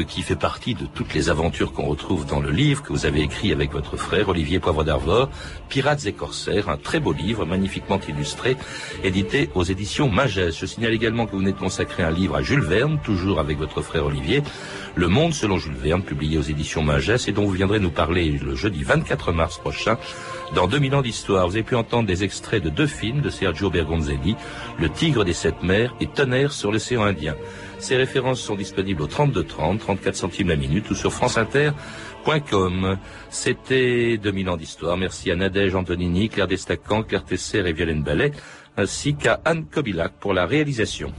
qui 0.08 0.22
fait 0.22 0.36
partie 0.36 0.74
de 0.74 0.86
toutes 0.86 1.14
les 1.14 1.30
aventures 1.30 1.72
qu'on 1.72 1.86
retrouve 1.86 2.26
dans 2.26 2.40
le 2.40 2.50
livre 2.50 2.84
que 2.84 2.92
vous 2.92 3.06
avez 3.06 3.22
écrit 3.22 3.52
avec 3.52 3.72
votre 3.72 3.96
frère 3.96 4.30
Olivier 4.30 4.60
Poivre 4.60 4.84
d'Arvor, 4.84 5.30
Pirates 5.70 6.06
et 6.06 6.14
corsaires, 6.14 6.70
un 6.70 6.78
très 6.78 7.00
beau 7.00 7.14
livre 7.14 7.46
magnifiquement 7.46 8.00
illustré, 8.08 8.58
édité 9.04 9.50
aux 9.56 9.64
éditions 9.64 10.10
Magès. 10.10 10.52
Je 10.58 10.66
signale 10.66 10.94
également 10.94 11.26
que 11.26 11.32
vous 11.32 11.40
venez 11.40 11.54
de 11.54 11.58
consacrer 11.58 12.04
un 12.04 12.12
livre 12.12 12.36
à 12.36 12.42
Jules 12.42 12.62
Verne, 12.62 13.00
toujours 13.04 13.40
avec 13.40 13.58
votre 13.58 13.82
frère 13.82 14.06
Olivier, 14.06 14.42
Le 14.96 15.08
Monde 15.08 15.34
selon 15.34 15.58
Jules 15.58 15.76
Verne, 15.76 16.02
publié 16.02 16.38
aux 16.38 16.44
éditions 16.44 16.82
Magès 16.82 17.28
et 17.28 17.32
dont 17.32 17.46
vous 17.46 17.52
viendrez 17.52 17.80
nous 17.80 17.92
parler 17.92 18.32
le 18.32 18.56
jeudi 18.56 18.84
24 18.84 19.32
mars 19.32 19.58
prochain 19.60 19.98
dans 20.56 20.68
2000 20.68 20.96
ans 20.96 21.02
d'histoire. 21.02 21.48
Vous 21.48 21.56
avez 21.56 21.64
pu 21.64 21.76
entendre 21.76 22.08
des 22.08 22.24
extraits 22.24 22.64
de 22.64 22.70
deux 22.70 22.88
films 22.88 23.22
de 23.22 23.30
Sergio 23.30 23.70
Bergonzelli, 23.70 24.36
Le 24.80 24.90
Tigre 24.90 25.26
des 25.26 25.34
Sept 25.34 25.62
Mers 25.64 25.94
et 26.00 26.08
Tonnerre 26.08 26.52
sur 26.52 26.72
l'océan 26.72 27.04
Indien. 27.04 27.36
Ces 27.80 27.98
références 27.98 28.40
sont 28.40 28.56
disponibles 28.56 29.02
au 29.02 29.08
32 29.08 29.44
30, 29.44 29.80
34 29.80 30.16
centimes 30.16 30.50
la 30.50 30.56
minute 30.56 30.90
ou 30.90 30.96
sur 30.96 31.12
franceinter.com. 31.12 32.98
C'était 33.30 34.18
2000 34.18 34.50
ans 34.50 34.58
d'histoire. 34.58 34.96
Merci 34.96 35.32
à 35.32 35.36
Nadège 35.36 35.76
Antonini, 35.76 36.30
Claire 36.30 36.48
Destacan, 36.48 37.04
Claire 37.04 37.26
Tesser 37.26 37.68
et 37.68 37.74
Violaine 37.74 38.04
Ballet, 38.04 38.32
ainsi 38.78 39.16
qu'à 39.16 39.42
Anne 39.44 39.66
Kobilac 39.66 40.14
pour 40.20 40.34
la 40.34 40.46
réalisation. 40.46 41.12